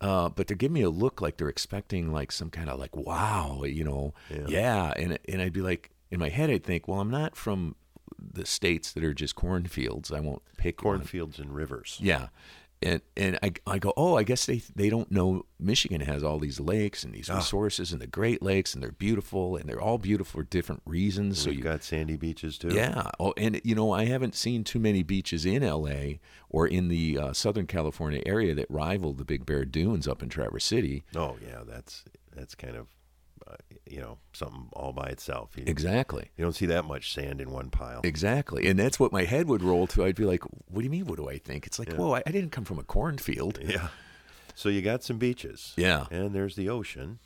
[0.00, 2.96] Uh, but they're giving me a look like they're expecting like some kind of like
[2.96, 4.46] wow, you know, Yeah.
[4.48, 4.92] yeah.
[4.96, 7.76] And and I'd be like, in my head, I'd think, well, I'm not from
[8.18, 10.10] the states that are just cornfields.
[10.10, 10.76] I won't pick.
[10.76, 11.98] Cornfields and rivers.
[12.00, 12.28] Yeah.
[12.82, 16.38] And and I, I go, oh, I guess they they don't know Michigan has all
[16.38, 17.36] these lakes and these Ah.
[17.36, 21.38] resources and the Great Lakes and they're beautiful and they're all beautiful for different reasons.
[21.40, 22.74] So We've you got sandy beaches too.
[22.74, 23.10] yeah.
[23.20, 26.14] Oh, and you know, I haven't seen too many beaches in LA
[26.50, 30.28] or in the uh, Southern California area that rival the Big Bear Dunes up in
[30.28, 31.04] Traverse City.
[31.14, 32.04] Oh yeah, that's
[32.34, 32.88] that's kind of
[33.88, 35.50] you know something all by itself.
[35.56, 36.30] You, Exactly.
[36.36, 38.00] you don't see that much sand in one pile.
[38.04, 38.66] Exactly.
[38.66, 40.04] And that's what my head would roll to.
[40.04, 41.06] I'd be like, what do you mean?
[41.06, 41.66] What do I think?
[41.66, 41.96] It's like, Yeah.
[41.96, 43.58] whoa, I, I didn't come from a cornfield.
[43.62, 43.88] Yeah.
[44.54, 45.72] So you got some beaches.
[45.76, 46.06] Yeah.
[46.10, 47.18] And there's the ocean.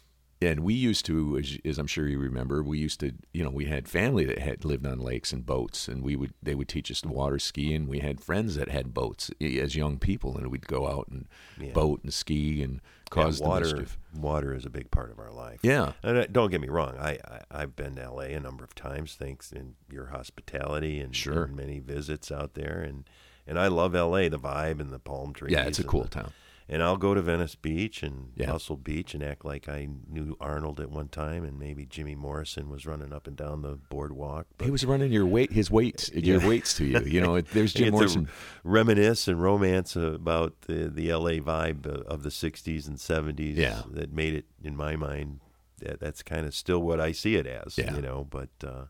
[0.43, 3.49] And we used to, as, as I'm sure you remember, we used to, you know,
[3.51, 6.68] we had family that had lived on lakes and boats, and we would, they would
[6.68, 10.37] teach us to water ski, and we had friends that had boats as young people,
[10.37, 11.26] and we'd go out and
[11.59, 11.72] Yeah.
[11.72, 13.64] boat and ski and cause yeah, the water.
[13.64, 13.99] mischief.
[14.14, 15.61] Water is a big part of our life.
[15.62, 18.34] Yeah, And uh, don't get me wrong, I, I I've been to L.A.
[18.34, 21.45] a number of times, thanks in your hospitality and, Sure.
[21.45, 23.09] and many visits out there, and
[23.49, 24.28] and I love L.A.
[24.28, 25.53] The vibe and the palm trees.
[25.53, 26.32] yeah, it's a cool the- town.
[26.69, 28.51] And I'll go to Venice Beach and Yeah.
[28.51, 32.69] Muscle Beach and act like I knew Arnold at one time, and maybe Jimmy Morrison
[32.69, 34.49] was running up and down the boardwalk.
[34.61, 37.01] He was running your weight, his weights, your weights to you.
[37.03, 38.29] You know, there's Jim Morrison.
[38.64, 43.57] reminisce and romance about the the LA vibe of the '60s and '70s.
[43.57, 43.83] Yeah.
[43.93, 45.39] that made it in my mind.
[45.79, 47.79] That, that's kind of still what I see it as.
[47.79, 47.95] Yeah.
[47.95, 48.27] you know.
[48.29, 48.87] But uh,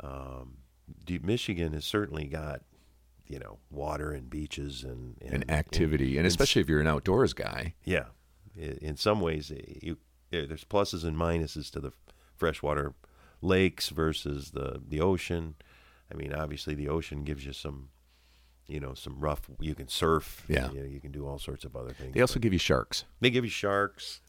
[0.00, 0.58] um,
[1.04, 2.62] Deep Michigan has certainly got
[3.28, 7.32] you know water and beaches and and activity, and it's- especially if you're an outdoors
[7.32, 7.74] guy.
[7.84, 8.06] yeah,
[8.56, 9.98] in some ways, eh, you
[10.30, 11.92] there's pluses and minuses to the
[12.36, 12.94] freshwater
[13.42, 15.54] lakes versus the the ocean.
[16.10, 17.88] I mean, obviously, the ocean gives you some,
[18.68, 19.42] you know, some rough.
[19.60, 20.44] You can surf.
[20.48, 20.70] Yeah.
[20.70, 22.14] you, know, you can do all sorts of other things.
[22.14, 23.04] They also give you sharks.
[23.20, 24.20] they give you sharks,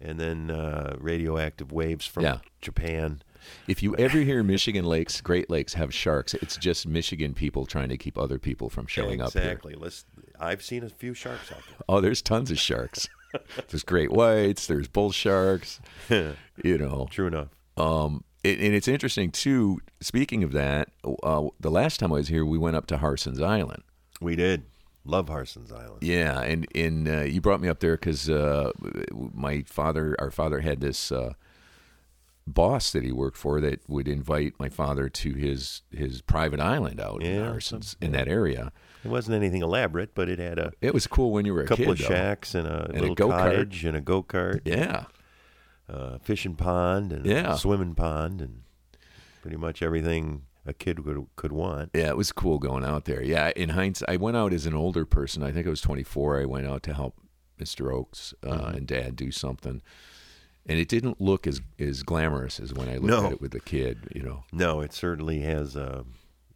[0.00, 2.38] and then uh, radioactive waves from Yeah.
[2.60, 3.22] Japan.
[3.68, 7.88] If you ever hear Michigan lakes, Great Lakes have sharks, it's just Michigan people trying
[7.88, 9.74] to keep other people from showing up exactly.
[9.74, 10.04] Let's.
[10.40, 13.08] I've seen a few sharks out Oh, there's tons of sharks.
[13.68, 14.66] there's great whites.
[14.66, 15.80] There's bull sharks.
[16.62, 17.48] You know, True enough.
[17.76, 19.80] um, it, and it's interesting too.
[20.00, 20.90] Speaking of that,
[21.22, 23.82] uh, the last time I was here, we went up to Harsens Island.
[24.20, 24.64] We did
[25.04, 26.02] love Harsens Island.
[26.02, 28.70] Yeah, and and uh, you brought me up there because uh,
[29.12, 31.32] my father, our father, had this uh,
[32.46, 37.00] boss that he worked for that would invite my father to his his private island
[37.00, 38.72] out in Yeah, Harsens in that area.
[39.04, 41.66] It wasn't anything elaborate, but it had a It was cool when you were a
[41.66, 41.90] couple kid.
[41.92, 42.04] of though.
[42.06, 43.30] shacks and a And a little go-kart.
[43.52, 45.04] cottage and a go kart, Yeah,
[45.88, 47.54] uh, fishing pond and Yeah.
[47.54, 48.62] a swimming pond, and
[49.40, 51.90] pretty much everything a kid could could want.
[51.94, 53.22] Yeah, it was cool going out there.
[53.22, 55.42] Yeah, in hindsight, I went out as an older person.
[55.42, 56.40] I think I was 24.
[56.40, 57.18] I went out to help
[57.58, 57.92] Mr.
[57.92, 58.76] Oaks uh, Mm-hmm.
[58.76, 59.82] and Dad do something,
[60.66, 63.26] and it didn't look as as glamorous as when I looked No.
[63.26, 64.08] at it with the kid.
[64.14, 66.04] You know, No, it certainly has uh,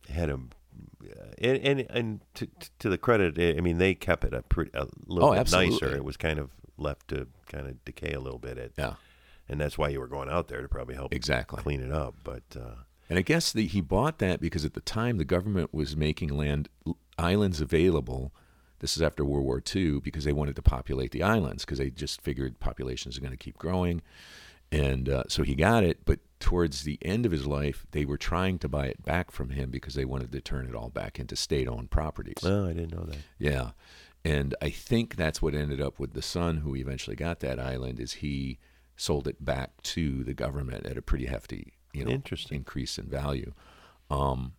[0.09, 0.39] had a.
[1.39, 2.49] And and, and to,
[2.81, 5.71] to the credit, I mean, they kept it a, pretty, a little Oh, bit absolutely.
[5.73, 5.97] nicer.
[5.97, 8.59] It was kind of left to kind of decay a little bit.
[8.59, 8.95] At, yeah,
[9.49, 11.63] and that's why you were going out there to probably help exactly.
[11.63, 12.15] clean it up.
[12.25, 12.75] But uh,
[13.09, 16.37] And I guess the, he bought that because at the time the government was making
[16.37, 16.69] land
[17.19, 18.33] islands available.
[18.81, 21.91] This is after World War II because they wanted to populate the islands because they
[21.91, 24.03] just figured populations are going to keep growing,
[24.71, 26.05] and uh, so he got it.
[26.05, 29.51] But towards the end of his life, they were trying to buy it back from
[29.51, 32.45] him because they wanted to turn it all back into state-owned properties.
[32.45, 33.19] oh, I didn't know that.
[33.39, 33.71] Yeah.
[34.25, 38.01] And I think that's what ended up with the son who eventually got that island
[38.01, 38.59] is he
[38.97, 42.21] sold it back to the government at a pretty hefty, you know,
[42.51, 43.53] increase in value.
[44.11, 44.55] Um,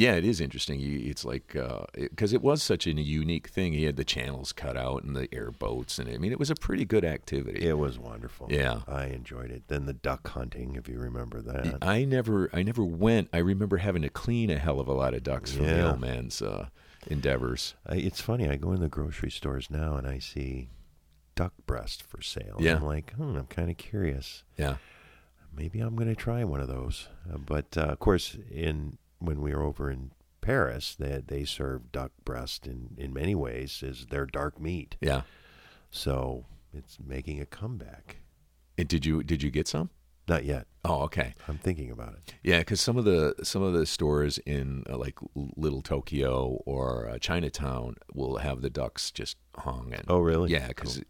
[0.00, 0.80] yeah, it is interesting.
[0.80, 1.56] It's like
[1.94, 3.74] because it was such a unique thing.
[3.74, 6.54] He had the channels cut out and the airboats, and I mean, it was a
[6.54, 7.66] pretty good activity.
[7.66, 8.48] It was wonderful.
[8.50, 8.80] Yeah.
[8.88, 9.64] I enjoyed it.
[9.68, 11.78] Then the duck hunting, if you remember that.
[11.82, 13.28] I never, I never went.
[13.32, 16.00] I remember having to clean a hell of a lot of ducks from the old
[16.00, 16.68] man's uh,
[17.06, 17.74] endeavors.
[17.86, 18.48] I, it's funny.
[18.48, 20.70] I go in the grocery stores now and I see
[21.34, 22.56] duck breast for sale.
[22.58, 22.76] Yeah.
[22.76, 24.44] I'm like, hmm, I'm kind of curious.
[24.56, 24.76] Yeah,
[25.56, 27.08] Maybe I'm going to try one of those.
[27.30, 30.10] Uh, but uh, of course, in when we were over in
[30.40, 34.96] Paris, they they serve duck breast in in many ways as their dark meat.
[35.00, 35.22] yeah.
[35.92, 38.16] So it's making a comeback.
[38.78, 39.90] And did you did you get some?
[40.28, 40.68] Not yet.
[40.84, 41.34] Oh, okay.
[41.48, 42.34] I'm thinking about it.
[42.44, 47.08] Yeah, because some of the some of the stores in uh, like Little Tokyo or
[47.08, 49.92] uh, Chinatown will have the ducks just hung.
[49.92, 50.50] And, Oh, really?
[50.52, 51.02] Yeah, because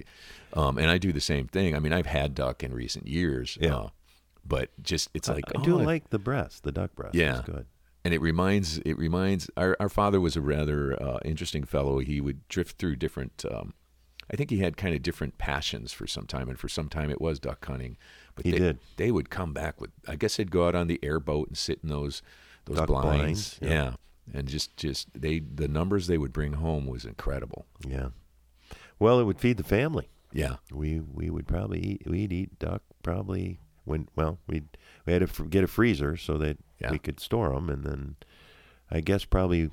[0.54, 1.76] um, and I do the same thing.
[1.76, 3.58] I mean, I've had duck in recent years.
[3.60, 3.76] Yeah.
[3.76, 3.88] uh,
[4.44, 7.14] but just it's like I do oh, like the breast, the duck breast.
[7.14, 7.40] Yeah.
[7.40, 7.66] It's good.
[8.04, 11.98] And it reminds it reminds our our father was a rather uh, interesting fellow.
[11.98, 13.44] He would drift through different.
[13.50, 13.74] Um,
[14.32, 17.10] I think he had kind of different passions for some time, and for some time
[17.10, 17.96] it was duck hunting.
[18.36, 18.78] But He they, did.
[18.96, 19.90] They would come back with.
[20.06, 22.22] I guess they'd go out on the airboat and sit in those
[22.66, 23.58] those Duck blinds.
[23.58, 23.68] blinds, yeah.
[24.32, 24.38] yeah.
[24.38, 27.66] and just just they the numbers they would bring home was incredible.
[27.86, 28.10] Yeah.
[28.98, 30.08] Well, it would feed the family.
[30.32, 34.68] Yeah, We we would probably eat we'd eat duck probably when well we'd
[35.04, 36.90] we had to get a freezer so that Yeah.
[36.92, 38.16] we could store them and then
[38.90, 39.70] I guess probably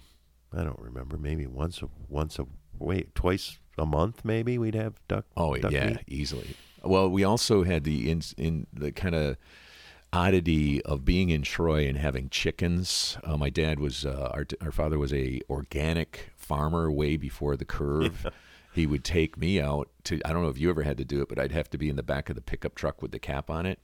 [0.53, 2.45] I don't remember maybe once a once a
[2.77, 5.25] wait twice a month maybe we'd have duck.
[5.35, 5.99] Oh duck yeah, meat.
[6.07, 6.55] easily.
[6.83, 9.37] Well, we also had the in, in the kind of
[10.13, 13.17] oddity of being in Troy and having chickens.
[13.23, 17.65] Uh, my dad was uh, our our father was a organic farmer way before the
[17.65, 18.25] curve.
[18.77, 21.21] He would take me out to I don't know if you ever had to do
[21.21, 23.19] it, but I'd have to be in the back of the pickup truck with the
[23.19, 23.79] cap on it.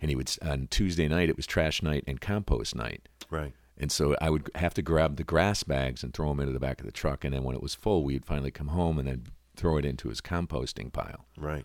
[0.00, 3.08] And he would on Tuesday night it was trash night and compost night.
[3.30, 3.52] Right.
[3.76, 6.60] And so I would have to grab the grass bags and throw them into the
[6.60, 7.24] back of the truck.
[7.24, 9.26] And then when it was full, we'd finally come home and then
[9.56, 11.24] throw it into his composting pile.
[11.36, 11.64] Right.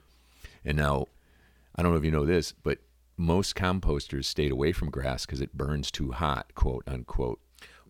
[0.66, 1.06] And now,
[1.76, 2.80] I don't know if you know this, but
[3.16, 7.40] most composters stayed away from grass because it burns too hot, quote unquote.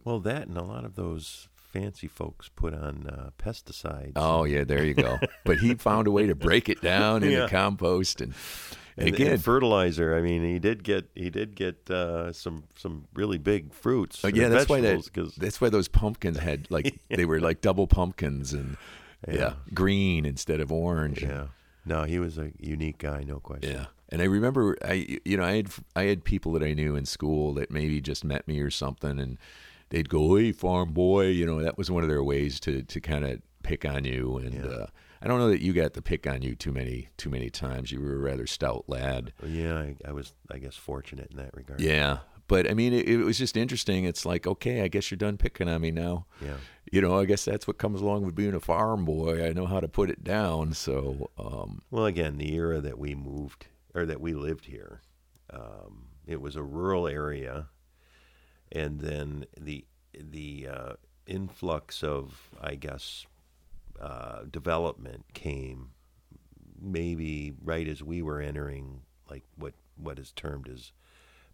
[0.03, 4.13] Well, that and a lot of those fancy folks put on uh, pesticides.
[4.15, 5.19] Oh yeah, there you go.
[5.45, 7.47] but he found a way to break it down into Yeah.
[7.47, 8.33] compost, and,
[8.97, 10.15] and and, again, and fertilizer.
[10.15, 14.23] I mean, he did get he did get uh, some some really big fruits.
[14.23, 17.61] oh, yeah, that's why that, 'cause- that's why those pumpkins had like they were like
[17.61, 18.77] double pumpkins and
[19.27, 19.53] yeah, Yeah.
[19.73, 21.21] green instead of orange.
[21.23, 21.47] yeah.
[21.85, 23.71] No, he was a unique guy, no question.
[23.71, 23.85] Yeah.
[24.09, 27.05] And I remember I you know I had I had people that I knew in
[27.05, 29.37] school that maybe just met me or something and
[29.89, 32.99] they'd go, "Hey farm boy," you know, that was one of their ways to to
[33.01, 34.69] kind of pick on you and Yeah.
[34.69, 34.85] uh
[35.21, 37.91] I don't know that you got the pick on you too many too many times.
[37.91, 39.33] You were a rather stout lad.
[39.45, 41.81] Yeah, I, I was, I guess, fortunate in that regard.
[41.81, 42.19] Yeah.
[42.47, 44.05] But I mean, it, it was just interesting.
[44.05, 46.25] It's like, okay, I guess you're done picking on me now.
[46.41, 46.55] Yeah.
[46.91, 49.45] You know, I guess that's what comes along with being a farm boy.
[49.45, 50.73] I know how to put it down.
[50.73, 55.01] So, um, Well, again, the era that we moved or that we lived here,
[55.51, 57.67] um, it was a rural area,
[58.71, 60.93] and then the the uh,
[61.27, 63.25] influx of, I guess,
[63.99, 65.91] uh, development came
[66.81, 70.91] maybe right as we were entering like what what is termed as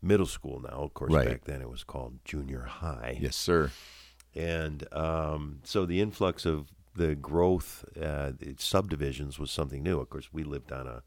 [0.01, 0.70] middle school now.
[0.84, 1.28] Of course, Right.
[1.28, 3.18] back then it was called junior high.
[3.20, 3.72] yes, sir.
[4.36, 9.99] and um, so the influx of the growth uh, the subdivisions was something new.
[9.99, 11.03] Of course, we lived on a,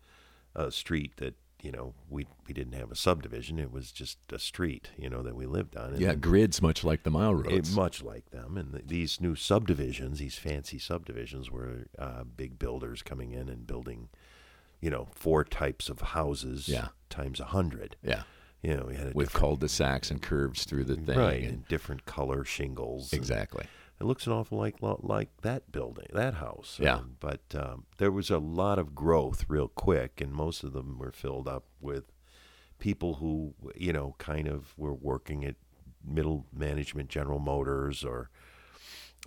[0.55, 4.39] a street that you know we we didn't have a subdivision; it was just a
[4.39, 5.91] street, you know, that we lived on.
[5.93, 7.75] And Yeah, grids much like the mile it, roads.
[7.75, 8.57] much like them.
[8.57, 13.67] And th these new subdivisions, these fancy subdivisions, were uh, big builders coming in and
[13.67, 14.09] building,
[14.81, 16.89] you know, four types of houses Yeah.
[17.11, 17.97] times a hundred.
[18.03, 18.23] yeah.
[18.61, 21.17] You know, we had a With cul-de-sacs and curves through the thing.
[21.17, 23.13] right and- and different color shingles.
[23.13, 23.67] and- exactly.
[24.01, 26.79] It looks an awful like lot like that building, that house.
[26.81, 26.97] Yeah.
[26.97, 30.99] Um, but um, there was a lot of growth real quick, and most of them
[30.99, 32.05] were filled up with
[32.79, 35.57] people who, you know, kind of were working at
[36.05, 38.31] middle management, General Motors, or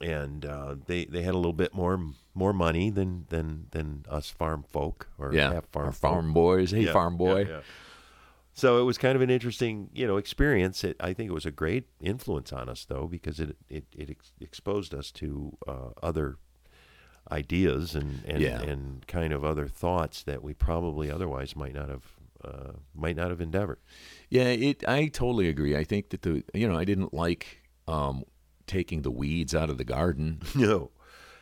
[0.02, 2.00] and uh, they they had a little bit more
[2.34, 5.54] more money than than than us farm folk or Yeah.
[5.54, 6.72] half farm farm boys.
[6.72, 7.46] Hey, Yeah, farm boy.
[7.50, 7.62] yeah.
[8.54, 10.84] So it was kind of an interesting, you know, experience.
[10.84, 14.10] It, I think it was a great influence on us, though, because it it, it
[14.10, 16.38] ex- exposed us to uh, other
[17.32, 18.62] ideas and and, Yeah.
[18.62, 22.04] and kind of other thoughts that we probably otherwise might not have
[22.44, 23.80] uh, might not have endeavored.
[24.30, 24.84] Yeah, it.
[24.88, 25.76] I totally agree.
[25.78, 28.24] I think that the you know I didn't like um,
[28.68, 30.42] taking the weeds out of the garden.
[30.56, 30.92] No,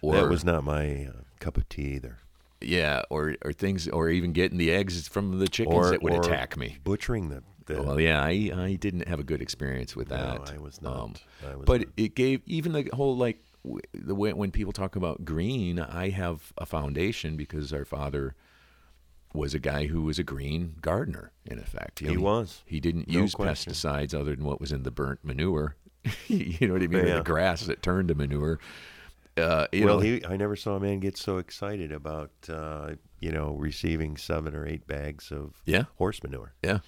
[0.01, 2.19] Or, that was not my uh, cup of tea either.
[2.61, 6.13] Yeah, or or things, or even getting the eggs from the chickens Or that would
[6.13, 6.77] attack me.
[6.83, 7.43] butchering the.
[7.65, 10.53] the Well, yeah, I I didn't have a good experience with no, that.
[10.53, 10.99] I was not.
[10.99, 11.13] Um,
[11.47, 11.89] I was but not.
[11.97, 16.09] it gave even the whole like w- the way when people talk about green, I
[16.09, 18.35] have a foundation because our father
[19.33, 22.01] was a guy who was a green gardener in effect.
[22.01, 22.63] You He was.
[22.65, 23.71] He didn't No use question.
[23.73, 25.75] pesticides other than what was in the burnt manure.
[26.27, 27.05] you know what I mean?
[27.05, 27.15] Yeah.
[27.17, 28.57] The grass that turned to manure.
[29.39, 32.91] Uh, you well, know, he, I never saw a man get so excited about, uh,
[33.19, 35.83] you know, receiving seven or eight bags of Yeah.
[35.97, 36.53] horse manure.
[36.63, 36.79] yeah,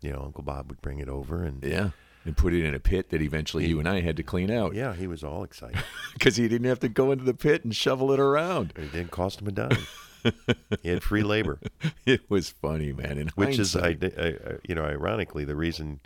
[0.00, 1.90] You know, Uncle Bob would bring it over, and yeah.
[2.24, 4.74] and put it in a pit that eventually you and I had to clean out
[4.74, 5.82] Yeah, he was all excited.
[6.14, 8.72] because he didn't have to go into the pit and shovel it around.
[8.76, 9.86] it didn't cost him a dime.
[10.82, 11.60] he had free labor,
[12.04, 13.16] It was funny, man.
[13.18, 13.90] In which is, I.
[14.18, 14.34] I,
[14.68, 16.00] you know, ironically, the reason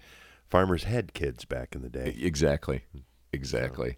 [0.46, 2.14] farmers had kids back in the day.
[2.20, 2.82] exactly,
[3.32, 3.96] exactly.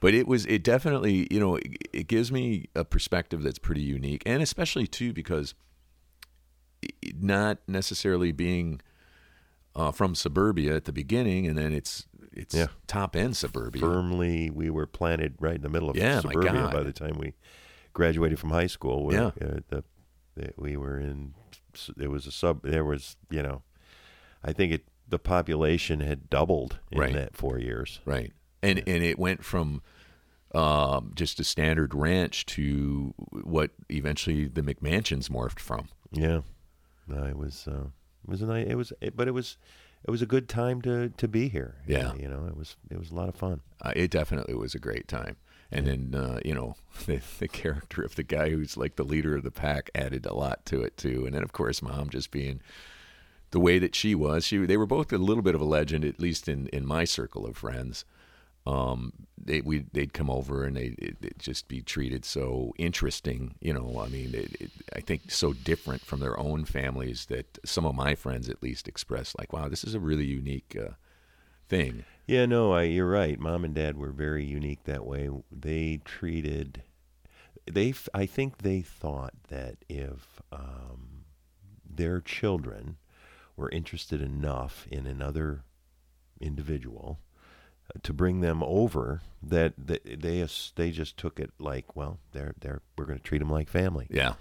[0.00, 3.80] But it was it definitely you know it, it gives me a perspective that's pretty
[3.82, 5.54] unique, and especially too because
[7.18, 8.80] not necessarily being
[9.74, 12.66] uh, from suburbia at the beginning, and then it's it's Yeah.
[12.86, 13.80] top end suburbia.
[13.80, 17.34] Firmly, we were planted right in the middle of Yeah, suburbia by the time we
[17.94, 19.06] graduated from high school.
[19.06, 19.26] We- Yeah.
[19.40, 19.84] uh, the,
[20.34, 21.34] the, we were in.
[21.98, 22.62] It was a sub.
[22.62, 23.62] There was, you know,
[24.44, 24.84] I think it.
[25.08, 27.12] The population had doubled in Right.
[27.14, 28.00] that four years.
[28.04, 28.32] Right.
[28.62, 29.82] And and it went from
[30.54, 35.88] um, just a standard ranch to what eventually the McMansions morphed from.
[36.12, 36.40] Yeah,
[37.06, 37.68] no, it was.
[37.68, 37.88] Uh,
[38.24, 38.66] it was a nice.
[38.66, 39.58] It was, it, but it was.
[40.04, 41.76] It was a good time to to be here.
[41.86, 42.14] Yeah.
[42.14, 42.76] you know, it was.
[42.90, 43.60] It was a lot of fun.
[43.82, 45.36] Uh, it definitely was a great time.
[45.72, 46.76] And then uh, you know
[47.06, 50.34] the, the character of the guy who's like the leader of the pack added a
[50.34, 51.26] lot to it too.
[51.26, 52.60] And then of course mom just being
[53.50, 54.46] the way that she was.
[54.46, 57.04] She they were both a little bit of a legend, at least in in my
[57.04, 58.04] circle of friends.
[58.66, 63.54] Um, they we they'd come over and they it'd just be treated so interesting.
[63.60, 67.58] You know, I mean, it, it, I think so different from their own families that
[67.64, 70.94] some of my friends at least expressed like, "Wow, this is a really unique uh,
[71.68, 73.38] thing." Yeah, no, I, you're right.
[73.38, 75.30] Mom and dad were very unique that way.
[75.52, 76.82] They treated,
[77.70, 81.24] they, I think they thought that if um,
[81.88, 82.96] their children
[83.56, 85.62] were interested enough in another
[86.40, 87.20] individual
[88.02, 92.82] to bring them over, that, that they they just took it like, well, they're they're
[92.96, 94.34] we're going to treat them like family, Yeah,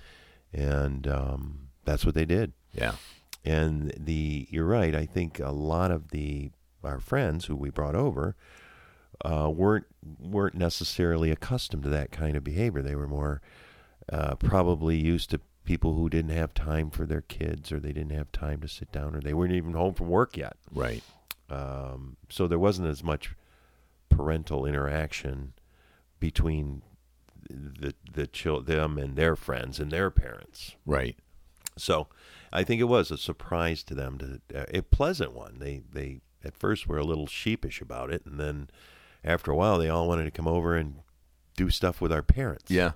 [0.54, 2.54] and um, that's what they did.
[2.74, 2.96] yeah,
[3.44, 4.96] And the you're right.
[4.96, 6.52] I think a lot of the
[6.84, 8.36] our friends who we brought over
[9.24, 9.86] uh, weren't
[10.20, 12.82] weren't necessarily accustomed to that kind of behavior.
[12.82, 13.42] They were more
[14.12, 18.12] uh, probably used to people who didn't have time for their kids, or they didn't
[18.16, 20.58] have time to sit down, or they weren't even home from work yet.
[20.72, 21.04] right.
[21.50, 23.36] Um, so there wasn't as much
[24.10, 25.54] parental interaction
[26.20, 26.82] between
[27.50, 30.76] the the chil- them and their friends and their parents.
[30.86, 31.16] Right.
[31.78, 32.08] So
[32.54, 35.60] I think it was a surprise to them, to, uh, a pleasant one.
[35.60, 38.70] They they at first were a little sheepish about it, and then
[39.24, 40.96] after a while, they all wanted to come over and
[41.58, 42.72] do stuff with our parents.
[42.72, 42.92] Yeah.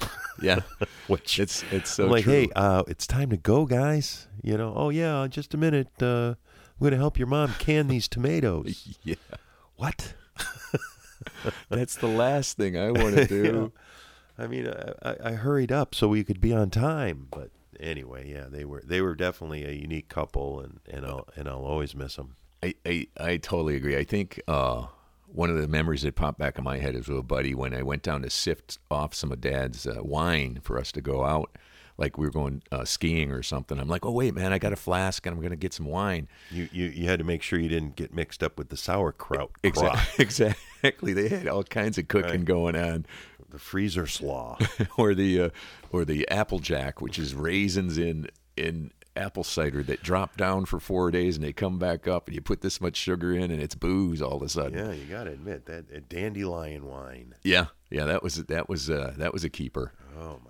[0.42, 0.60] Yeah.
[1.06, 2.32] which It's it's so I'm like, true.
[2.32, 4.26] hey, uh, it's time to go, guys.
[4.42, 5.88] You know, oh yeah, just a minute.
[6.00, 6.36] Uh,
[6.80, 8.98] I'm gonna help your mom can these tomatoes.
[9.02, 9.16] yeah.
[9.76, 10.14] what?
[11.68, 13.72] That's the last thing I want to do.
[14.38, 18.30] I mean, I, I, I hurried up so we could be on time, but anyway,
[18.32, 21.94] yeah, they were they were definitely a unique couple, and and I'll and I'll always
[21.94, 22.36] miss them.
[22.62, 23.96] I, I, I totally agree.
[23.96, 24.86] I think uh,
[25.26, 27.74] one of the memories that popped back in my head is with a buddy when
[27.74, 31.24] I went down to sift off some of Dad's uh, wine for us to go
[31.24, 31.56] out.
[32.00, 33.78] Like we were going uh, skiing or something.
[33.78, 36.26] I'm like, oh wait, man, I got a flask and I'm gonna get some wine.
[36.50, 39.50] You, you you had to make sure you didn't get mixed up with the sauerkraut,
[39.62, 40.00] Exactly.
[40.24, 41.12] Exactly.
[41.12, 42.44] They had all kinds of cooking Right.
[42.44, 43.06] going on.
[43.50, 44.56] the freezer slaw.
[44.96, 45.50] or the uh,
[45.92, 51.10] or the applejack, which is raisins in in apple cider that drop down for four
[51.10, 53.74] days and they come back up, and you put this much sugar in, and it's
[53.74, 54.78] booze all of a sudden.
[54.78, 57.34] yeah, you got to admit that dandelion wine.
[57.42, 59.92] yeah, yeah, that was that was uh, that was a keeper.
[60.18, 60.49] Oh my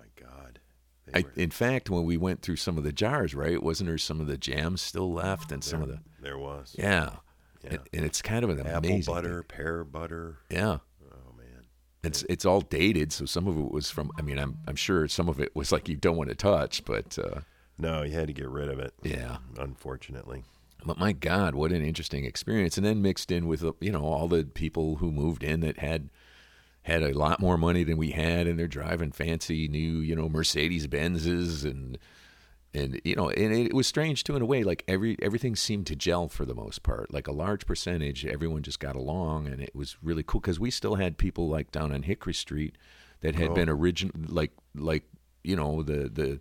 [1.15, 3.97] I, were- in fact, when we went through some of the jars, right, wasn't there
[3.97, 7.15] some of the jams still left, and some of the there was yeah,
[7.63, 7.71] Yeah.
[7.71, 10.37] And, and it's kind of an apple amazing butter, pear butter.
[10.49, 10.77] Yeah.
[11.03, 11.65] Oh man.
[12.03, 14.11] It's it's all dated, so some of it was from.
[14.17, 16.83] I mean, I'm I'm sure some of it was like you don't want to touch,
[16.85, 17.41] but uh,
[17.77, 18.93] No, you had to get rid of it.
[19.03, 19.37] yeah.
[19.57, 20.43] Unfortunately.
[20.83, 22.75] But my God, what an interesting experience!
[22.75, 25.77] And then mixed in with uh, you know all the people who moved in that
[25.77, 26.09] had
[26.83, 30.27] had a lot more money than we had, and they're driving fancy new you know
[30.29, 31.97] Mercedes Benzes and
[32.73, 34.63] and you know and it was strange too in a way.
[34.63, 37.13] Like every everything seemed to gel for the most part.
[37.13, 40.71] Like a large percentage, everyone just got along, and it was really cool because we
[40.71, 42.77] still had people like down on Hickory Street
[43.21, 43.53] that had Oh.
[43.55, 45.03] been original, like like
[45.43, 46.39] you know the the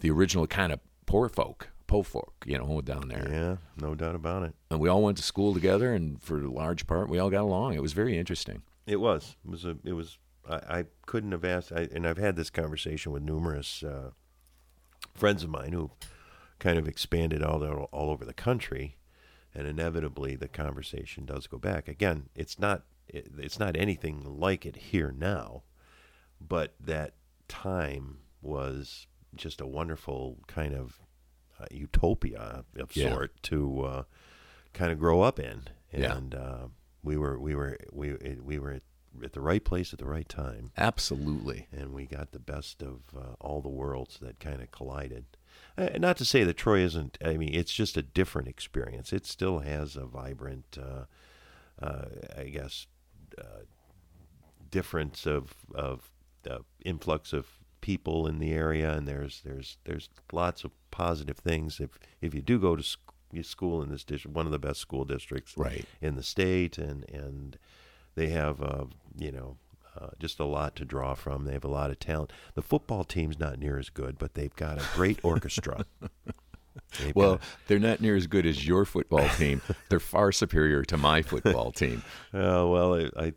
[0.00, 4.14] the original kind of poor folk, po folk, you know, down there Yeah, no doubt
[4.14, 4.54] about it.
[4.70, 7.42] and we all went to school together and for the large part we all got
[7.42, 9.36] along it was very interesting It was.
[9.44, 9.76] It was a.
[9.84, 10.18] It was.
[10.48, 11.72] I, I couldn't have asked.
[11.72, 14.10] I, and I've had this conversation with numerous uh,
[15.14, 15.90] friends of mine who
[16.58, 18.96] kind of expanded all all, all over the country,
[19.54, 21.88] and inevitably the conversation does go back.
[21.88, 22.82] Again, it's not.
[23.08, 25.62] It, it's not anything like it here now,
[26.40, 27.14] but that
[27.48, 29.06] time was
[29.36, 31.00] just a wonderful kind of
[31.60, 33.10] uh, utopia of Yeah.
[33.12, 34.02] sort to uh,
[34.72, 35.62] kind of grow up in,
[35.92, 36.16] Yeah.
[36.16, 36.66] and uh,
[37.02, 38.82] we were we were we we were at,
[39.24, 41.68] at the right place at the right time, Absolutely.
[41.72, 45.24] and we got the best of uh, all the worlds that kind of collided.
[45.76, 47.18] Uh, not to say that Troy isn't.
[47.24, 49.12] I mean, it's just a different experience.
[49.12, 51.04] It still has a vibrant, uh,
[51.84, 52.04] uh,
[52.36, 52.86] I guess,
[53.38, 53.64] uh,
[54.70, 56.10] difference of of
[56.48, 57.46] uh, influx of
[57.80, 61.80] people in the area, and there's there's there's lots of positive things.
[61.80, 62.82] If if you do go to
[63.42, 65.84] school in this district, one of the best school districts Right.
[66.00, 67.58] in the state, and and
[68.14, 68.84] they have uh,
[69.18, 69.56] you know
[69.98, 71.44] uh, just a lot to draw from.
[71.44, 72.32] They have a lot of talent.
[72.54, 75.84] The football team's not near as good, but they've got a great orchestra.
[77.00, 79.60] They've Well, got they're not near as good as your football team.
[79.88, 82.02] they're far superior to my football team.
[82.32, 83.32] Uh, well, I, I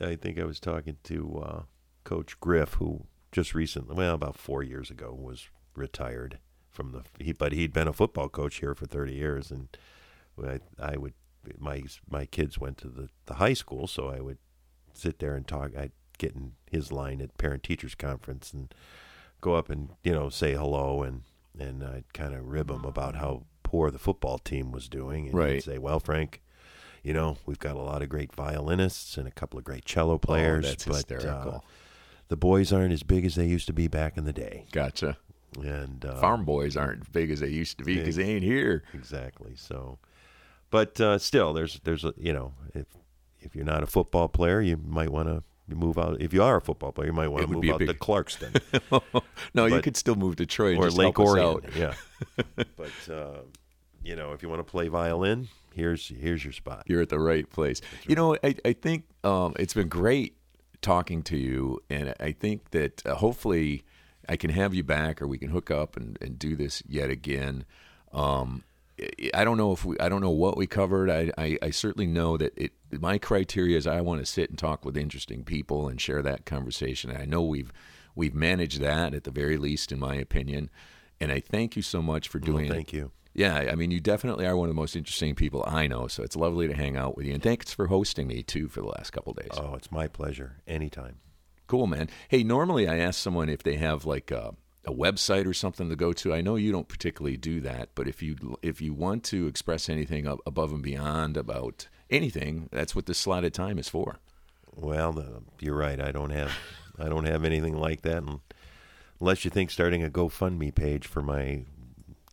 [0.00, 1.62] I think I was talking to uh,
[2.02, 6.38] Coach Griff, who just recently, well, about four years ago, was retired
[6.72, 7.02] from the.
[7.24, 9.68] He, but he'd been a football coach here for thirty years, and
[10.44, 11.14] I, I would
[11.58, 14.38] my my kids went to the, the high school, so I would
[14.92, 15.76] sit there and talk.
[15.76, 18.72] I'd get in his line at parent teachers conference and
[19.40, 21.22] go up and you know say hello and
[21.58, 25.34] and I'd kind of rib him about how poor the football team was doing, and
[25.34, 25.54] Right.
[25.54, 26.42] he'd say, "Well, Frank."
[27.04, 30.18] you know, we've got a lot of great violinists and a couple of great cello
[30.18, 30.94] players, oh, but
[31.26, 31.58] uh,
[32.28, 34.66] the boys aren't as big as they used to be back in the day.
[34.70, 35.16] gotcha.
[35.60, 38.42] And uh, Farm boys aren't as big as they used to be because they ain't
[38.44, 38.84] here.
[38.94, 39.52] exactly.
[39.56, 39.98] So,
[40.70, 42.86] but uh, still, there's there's a you know if
[43.40, 45.42] if you're not a football player, you might want to
[45.74, 46.20] move out.
[46.20, 47.94] If you are a football player, you might want It to move out big- to
[47.94, 49.12] Clarkston
[49.54, 51.46] no, you could still move to Troy or just Lake Orion.
[51.46, 51.64] out.
[51.76, 51.94] Yeah,
[52.76, 53.40] but uh,
[54.02, 56.84] you know, if you want to play violin, here's here's your spot.
[56.86, 57.80] You're at the right place.
[58.06, 60.36] You know, I, I think um, it's been great
[60.80, 63.84] talking to you, and I think that uh, hopefully
[64.28, 67.10] I can have you back, or we can hook up and, and do this yet
[67.10, 67.64] again.
[68.12, 68.64] Um,
[69.34, 71.10] I- don't know if we, I don't know what we covered.
[71.10, 72.72] I, I, I certainly know that it.
[72.92, 76.44] My criteria is I want to sit and talk with interesting people and share that
[76.44, 77.10] conversation.
[77.10, 77.72] And I know we've
[78.14, 80.70] we've managed that at the very least, in my opinion.
[81.20, 82.72] And I thank you so much for doing it.
[82.72, 83.12] Thank you.
[83.34, 86.06] Yeah, I mean, you definitely are one of the most interesting people I know.
[86.06, 88.82] So it's lovely to hang out with you, and thanks for hosting me too for
[88.82, 89.48] the last couple days.
[89.52, 90.58] Oh, it's my pleasure.
[90.66, 91.20] Anytime.
[91.72, 92.10] Cool, man.
[92.28, 94.54] Hey, normally I ask someone if they have like a,
[94.84, 96.34] a website or something to go to.
[96.34, 99.88] I know you don't particularly do that, but if you if you want to express
[99.88, 104.18] anything above and beyond about anything, that's what this slotted time is for.
[104.76, 105.98] Well, you're right.
[105.98, 106.52] I don't have
[106.98, 108.40] I don't have anything like that, and
[109.18, 111.64] unless you think starting a GoFundMe page for my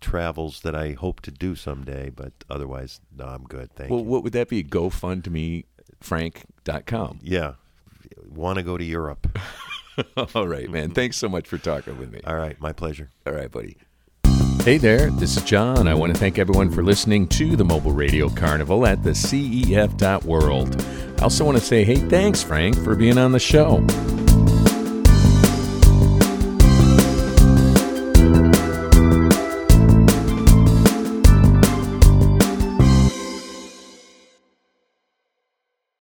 [0.02, 2.10] travels that I hope to do someday.
[2.10, 3.72] But otherwise, no, I'm good.
[3.74, 4.04] Thank Well, you.
[4.04, 4.66] Well, what would that be?
[4.66, 7.20] GoFundMeFrank.com.
[7.24, 7.54] Yeah,
[8.34, 9.27] want to go to Europe?
[10.36, 10.91] All right, man.
[10.91, 12.21] Thanks so much for talking with me.
[12.25, 13.09] All right, my pleasure.
[13.25, 13.77] All right, buddy.
[14.63, 15.88] Hey there, this is John.
[15.88, 20.82] I want to thank everyone for listening to the Mobile Radio Carnival at the CEF.world.
[21.17, 23.86] I also want to say, hey, thanks, Frank, for being on the show.